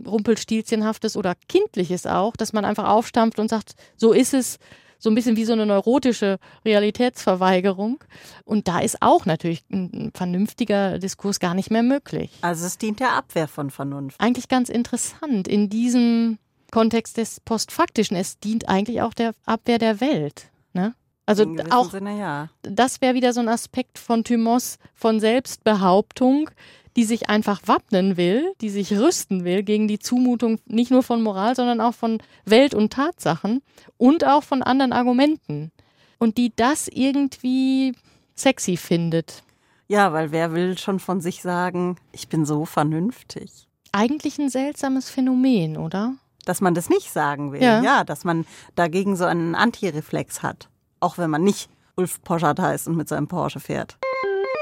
Rumpelstilzchenhaftes 0.06 1.17
oder 1.17 1.36
Kindliches 1.47 2.06
auch, 2.06 2.36
dass 2.36 2.54
man 2.54 2.65
einfach 2.65 2.88
aufstampft 2.88 3.39
und 3.39 3.49
sagt, 3.49 3.73
so 3.95 4.13
ist 4.13 4.34
es, 4.34 4.60
so 4.99 5.10
ein 5.10 5.15
bisschen 5.15 5.36
wie 5.36 5.43
so 5.43 5.54
eine 5.54 5.65
neurotische 5.65 6.39
Realitätsverweigerung. 6.63 7.99
Und 8.45 8.69
da 8.69 8.80
ist 8.80 9.02
auch 9.02 9.26
natürlich 9.26 9.63
ein 9.69 10.12
vernünftiger 10.15 10.97
Diskurs 10.97 11.39
gar 11.39 11.54
nicht 11.54 11.71
mehr 11.71 11.84
möglich. 11.84 12.32
Also 12.41 12.65
es 12.65 12.78
dient 12.78 13.02
der 13.02 13.12
Abwehr 13.12 13.49
von 13.49 13.69
Vernunft. 13.69 14.19
Eigentlich 14.21 14.47
ganz 14.47 14.69
interessant 14.69 15.47
in 15.47 15.69
diesem 15.69 16.39
Kontext 16.71 17.17
des 17.17 17.41
Postfaktischen. 17.41 18.15
Es 18.15 18.39
dient 18.39 18.69
eigentlich 18.69 19.02
auch 19.02 19.13
der 19.13 19.34
Abwehr 19.45 19.78
der 19.78 19.99
Welt. 19.99 20.49
Ne? 20.71 20.95
Also 21.26 21.45
auch 21.69 21.91
Sinne, 21.91 22.17
ja. 22.17 22.49
das 22.63 23.02
wäre 23.02 23.13
wieder 23.13 23.34
so 23.34 23.41
ein 23.41 23.49
Aspekt 23.49 23.99
von 23.99 24.23
Thymos 24.23 24.78
von 24.93 25.19
Selbstbehauptung, 25.19 26.49
die 26.95 27.03
sich 27.03 27.29
einfach 27.29 27.62
wappnen 27.65 28.17
will, 28.17 28.53
die 28.62 28.69
sich 28.69 28.91
rüsten 28.93 29.43
will 29.43 29.63
gegen 29.63 29.88
die 29.88 29.99
Zumutung 29.99 30.60
nicht 30.65 30.91
nur 30.91 31.03
von 31.03 31.21
Moral, 31.21 31.56
sondern 31.56 31.82
auch 31.82 31.93
von 31.93 32.19
Welt 32.45 32.73
und 32.73 32.93
Tatsachen 32.93 33.62
und 33.97 34.25
auch 34.25 34.43
von 34.43 34.62
anderen 34.62 34.93
Argumenten. 34.93 35.71
Und 36.19 36.38
die 36.38 36.53
das 36.56 36.88
irgendwie 36.88 37.93
sexy 38.36 38.77
findet. 38.77 39.43
Ja, 39.88 40.13
weil 40.13 40.32
wer 40.32 40.53
will 40.53 40.77
schon 40.77 40.99
von 40.99 41.21
sich 41.21 41.41
sagen, 41.41 41.97
ich 42.12 42.29
bin 42.29 42.45
so 42.45 42.65
vernünftig? 42.65 43.67
Eigentlich 43.91 44.39
ein 44.39 44.49
seltsames 44.49 45.10
Phänomen, 45.10 45.77
oder? 45.77 46.15
Dass 46.45 46.62
man 46.62 46.73
das 46.73 46.89
nicht 46.89 47.12
sagen 47.12 47.51
will. 47.51 47.62
Ja. 47.62 47.82
ja 47.82 48.03
dass 48.03 48.23
man 48.23 48.45
dagegen 48.75 49.15
so 49.15 49.25
einen 49.25 49.56
Antireflex 49.56 50.41
hat. 50.41 50.69
Auch 50.99 51.17
wenn 51.17 51.29
man 51.29 51.43
nicht 51.43 51.69
Ulf 51.95 52.23
Poschardt 52.23 52.60
heißt 52.60 52.88
und 52.88 52.95
mit 52.95 53.08
seinem 53.08 53.27
Porsche 53.27 53.60
fährt. 53.60 53.97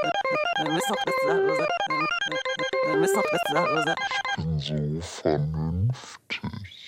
Ich 0.02 0.64
bin 0.64 0.78
so 3.08 3.22
vernünftig. 5.00 6.40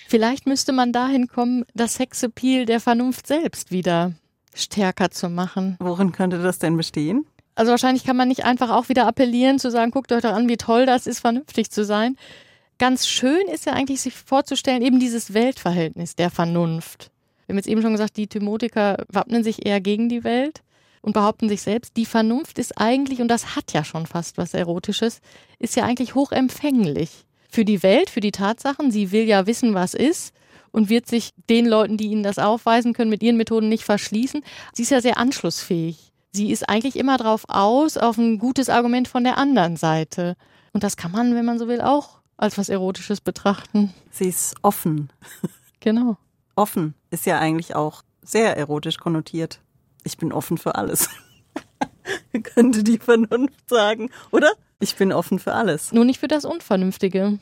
Vielleicht 0.07 0.45
müsste 0.47 0.71
man 0.71 0.91
dahin 0.93 1.27
kommen, 1.27 1.65
das 1.73 1.95
Sexappeal 1.95 2.65
der 2.65 2.79
Vernunft 2.79 3.27
selbst 3.27 3.71
wieder 3.71 4.13
stärker 4.53 5.11
zu 5.11 5.29
machen. 5.29 5.77
Worin 5.79 6.11
könnte 6.11 6.41
das 6.41 6.59
denn 6.59 6.77
bestehen? 6.77 7.25
Also 7.55 7.71
wahrscheinlich 7.71 8.03
kann 8.03 8.17
man 8.17 8.27
nicht 8.27 8.45
einfach 8.45 8.69
auch 8.69 8.89
wieder 8.89 9.07
appellieren, 9.07 9.59
zu 9.59 9.71
sagen, 9.71 9.91
guckt 9.91 10.11
euch 10.11 10.21
doch 10.21 10.33
an, 10.33 10.49
wie 10.49 10.57
toll 10.57 10.85
das 10.85 11.07
ist, 11.07 11.19
vernünftig 11.19 11.71
zu 11.71 11.85
sein. 11.85 12.17
Ganz 12.77 13.07
schön 13.07 13.47
ist 13.47 13.65
ja 13.65 13.73
eigentlich, 13.73 14.01
sich 14.01 14.13
vorzustellen, 14.13 14.81
eben 14.81 14.99
dieses 14.99 15.33
Weltverhältnis 15.33 16.15
der 16.15 16.29
Vernunft. 16.29 17.11
Wir 17.45 17.53
haben 17.53 17.57
jetzt 17.57 17.67
eben 17.67 17.81
schon 17.81 17.93
gesagt, 17.93 18.17
die 18.17 18.27
Thymotiker 18.27 19.05
wappnen 19.07 19.43
sich 19.43 19.65
eher 19.65 19.79
gegen 19.79 20.09
die 20.09 20.23
Welt 20.23 20.61
und 21.05 21.13
behaupten 21.13 21.49
sich 21.49 21.61
selbst, 21.61 21.97
die 21.97 22.05
Vernunft 22.07 22.57
ist 22.57 22.79
eigentlich, 22.79 23.21
und 23.21 23.27
das 23.27 23.55
hat 23.55 23.73
ja 23.73 23.83
schon 23.83 24.07
fast 24.07 24.39
was 24.39 24.55
Erotisches, 24.55 25.21
ist 25.59 25.75
ja 25.75 25.83
eigentlich 25.83 26.15
hochempfänglich 26.15 27.27
für 27.47 27.63
die 27.63 27.83
Welt, 27.83 28.09
für 28.09 28.21
die 28.21 28.31
Tatsachen. 28.31 28.89
Sie 28.89 29.11
will 29.11 29.25
ja 29.25 29.45
wissen, 29.45 29.75
was 29.75 29.93
ist 29.93 30.33
und 30.71 30.89
wird 30.89 31.05
sich 31.05 31.29
den 31.47 31.67
Leuten, 31.67 31.97
die 31.97 32.07
ihnen 32.07 32.23
das 32.23 32.39
aufweisen 32.39 32.93
können, 32.93 33.11
mit 33.11 33.21
ihren 33.21 33.37
Methoden 33.37 33.69
nicht 33.69 33.83
verschließen. 33.83 34.41
Sie 34.73 34.81
ist 34.81 34.89
ja 34.89 34.99
sehr 34.99 35.19
anschlussfähig. 35.19 36.11
Sie 36.31 36.51
ist 36.51 36.67
eigentlich 36.67 36.95
immer 36.95 37.17
drauf 37.17 37.43
aus, 37.49 37.97
auf 37.97 38.17
ein 38.17 38.39
gutes 38.39 38.69
Argument 38.69 39.07
von 39.07 39.23
der 39.23 39.37
anderen 39.37 39.77
Seite. 39.77 40.35
Und 40.73 40.83
das 40.83 40.97
kann 40.97 41.11
man, 41.11 41.35
wenn 41.35 41.45
man 41.45 41.59
so 41.59 41.67
will, 41.67 41.81
auch 41.81 42.17
als 42.35 42.57
was 42.57 42.67
Erotisches 42.67 43.21
betrachten. 43.21 43.93
Sie 44.09 44.27
ist 44.27 44.55
offen. 44.63 45.11
Genau. 45.81 46.17
Offen 46.55 46.95
ist 47.11 47.27
ja 47.27 47.37
eigentlich 47.37 47.75
auch 47.75 48.01
sehr 48.23 48.57
erotisch 48.57 48.97
konnotiert. 48.97 49.59
Ich 50.05 50.17
bin 50.17 50.31
offen 50.31 50.59
für 50.59 50.75
alles. 50.75 51.09
Könnte 52.43 52.83
die 52.83 52.99
Vernunft 52.99 53.67
sagen, 53.67 54.11
oder? 54.31 54.51
Ich 54.79 54.95
bin 54.95 55.11
offen 55.11 55.39
für 55.39 55.53
alles. 55.53 55.91
Nur 55.91 56.05
nicht 56.05 56.19
für 56.19 56.27
das 56.27 56.45
Unvernünftige. 56.45 57.39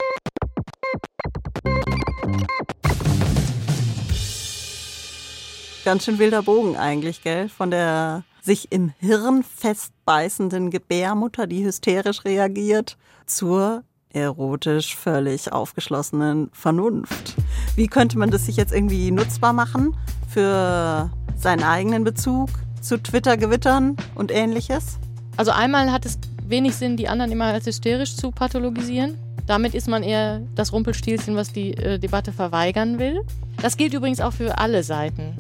Ganz 5.84 6.06
schön 6.06 6.20
wilder 6.20 6.42
Bogen 6.42 6.78
eigentlich, 6.78 7.22
gell? 7.22 7.50
Von 7.50 7.70
der 7.70 8.24
sich 8.42 8.72
im 8.72 8.94
Hirn 9.00 9.44
festbeißenden 9.44 10.72
Gebärmutter, 10.72 11.48
die 11.48 11.66
hysterisch 11.66 12.24
reagiert, 12.24 12.98
zur 13.26 13.84
erotisch 14.10 14.96
völlig 14.96 15.52
aufgeschlossenen 15.52 16.50
Vernunft. 16.54 17.36
Wie 17.76 17.88
könnte 17.88 18.18
man 18.18 18.32
das 18.32 18.46
sich 18.46 18.56
jetzt 18.56 18.72
irgendwie 18.74 19.12
nutzbar 19.12 19.52
machen 19.52 19.98
für 20.30 21.12
seinen 21.44 21.64
eigenen 21.64 22.04
Bezug 22.04 22.50
zu 22.82 22.98
Twitter-Gewittern 22.98 23.98
und 24.16 24.32
ähnliches? 24.32 24.98
Also 25.38 25.52
einmal 25.52 25.92
hat 25.92 26.06
es 26.06 26.18
wenig 26.48 26.76
Sinn, 26.76 26.98
die 26.98 27.08
anderen 27.08 27.32
immer 27.32 27.46
als 27.46 27.66
hysterisch 27.66 28.16
zu 28.16 28.32
pathologisieren. 28.32 29.18
Damit 29.46 29.76
ist 29.76 29.90
man 29.90 30.04
eher 30.04 30.42
das 30.56 30.72
Rumpelstilzchen, 30.72 31.36
was 31.36 31.52
die 31.52 31.74
äh, 31.74 32.00
Debatte 32.00 32.32
verweigern 32.32 32.98
will. 32.98 33.22
Das 33.62 33.78
gilt 33.78 33.94
übrigens 33.94 34.22
auch 34.22 34.34
für 34.34 34.58
alle 34.58 34.84
Seiten. 34.84 35.38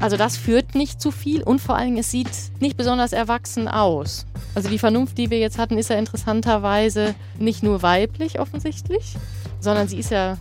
Also 0.00 0.16
das 0.16 0.36
führt 0.36 0.74
nicht 0.74 1.00
zu 1.00 1.10
viel 1.10 1.42
und 1.42 1.60
vor 1.60 1.76
allen 1.76 1.88
Dingen, 1.88 1.98
es 1.98 2.10
sieht 2.10 2.30
nicht 2.58 2.76
besonders 2.76 3.12
erwachsen 3.12 3.68
aus. 3.68 4.26
Also 4.54 4.68
die 4.68 4.78
Vernunft, 4.78 5.16
die 5.18 5.30
wir 5.30 5.38
jetzt 5.38 5.58
hatten, 5.58 5.78
ist 5.78 5.90
ja 5.90 5.96
interessanterweise 5.96 7.14
nicht 7.38 7.62
nur 7.62 7.82
weiblich 7.82 8.40
offensichtlich, 8.40 9.14
sondern 9.60 9.86
sie 9.86 9.98
ist 9.98 10.10
ja 10.10 10.38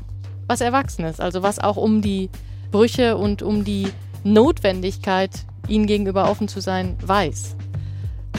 was 0.48 0.62
Erwachsenes. 0.62 1.20
Also 1.20 1.44
was 1.44 1.60
auch 1.60 1.78
um 1.78 2.02
die 2.02 2.30
Brüche 2.72 3.18
und 3.18 3.42
um 3.44 3.64
die 3.64 3.90
Notwendigkeit, 4.24 5.32
ihnen 5.68 5.88
gegenüber 5.88 6.30
offen 6.30 6.48
zu 6.48 6.62
sein, 6.62 6.96
weiß. 7.02 7.56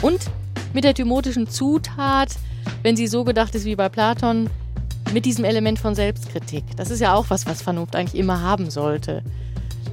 Und 0.01 0.19
mit 0.73 0.83
der 0.83 0.93
thymotischen 0.93 1.47
Zutat, 1.47 2.35
wenn 2.83 2.95
sie 2.95 3.07
so 3.07 3.23
gedacht 3.23 3.55
ist 3.55 3.65
wie 3.65 3.75
bei 3.75 3.89
Platon, 3.89 4.49
mit 5.13 5.25
diesem 5.25 5.43
Element 5.43 5.79
von 5.79 5.95
Selbstkritik. 5.95 6.63
Das 6.77 6.89
ist 6.89 6.99
ja 6.99 7.13
auch 7.13 7.29
was, 7.29 7.45
was 7.45 7.61
Vernunft 7.61 7.95
eigentlich 7.95 8.19
immer 8.19 8.41
haben 8.41 8.69
sollte. 8.69 9.23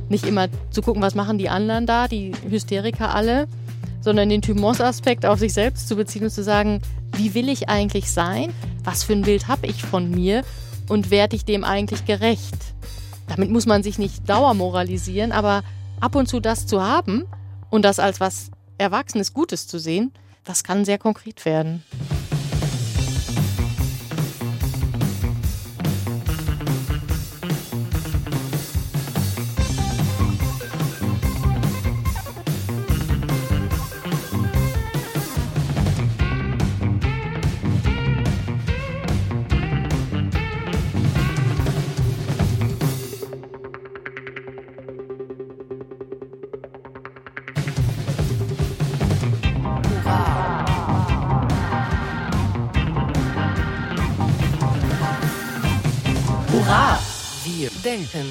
Nicht 0.09 0.25
immer 0.25 0.49
zu 0.71 0.81
gucken, 0.81 1.03
was 1.03 1.15
machen 1.15 1.39
die 1.39 1.49
anderen 1.49 1.87
da, 1.87 2.09
die 2.09 2.33
Hysteriker 2.49 3.15
alle, 3.15 3.49
sondern 4.01 4.29
den 4.29 4.43
Thymos-Aspekt 4.43 5.27
auf 5.27 5.39
sich 5.39 5.53
selbst 5.53 5.89
zu 5.89 5.97
beziehen 5.97 6.25
und 6.25 6.31
zu 6.31 6.43
sagen, 6.43 6.81
wie 7.17 7.35
will 7.35 7.49
ich 7.49 7.69
eigentlich 7.69 8.11
sein? 8.11 8.53
Was 8.85 9.03
für 9.03 9.13
ein 9.13 9.23
Bild 9.23 9.49
habe 9.49 9.67
ich 9.67 9.83
von 9.83 10.11
mir? 10.11 10.45
Und 10.89 11.11
werde 11.11 11.37
ich 11.37 11.45
dem 11.45 11.65
eigentlich 11.65 12.07
gerecht? 12.07 12.57
Damit 13.27 13.51
muss 13.51 13.67
man 13.67 13.83
sich 13.83 13.99
nicht 13.99 14.29
dauermoralisieren, 14.29 15.33
aber 15.33 15.63
ab 16.01 16.15
und 16.15 16.29
zu 16.29 16.41
das 16.41 16.67
zu 16.67 16.83
haben 16.83 17.25
und 17.71 17.83
das 17.83 17.99
als 17.99 18.21
was 18.21 18.51
Erwachsenes 18.79 19.33
Gutes 19.33 19.67
zu 19.67 19.79
sehen, 19.79 20.13
das 20.45 20.65
kann 20.65 20.85
sehr 20.85 20.99
konkret 20.99 21.45
werden. 21.45 21.83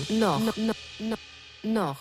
Noch, 0.10 0.40
noch, 0.58 0.76
noch, 1.00 1.18
noch. 1.64 1.98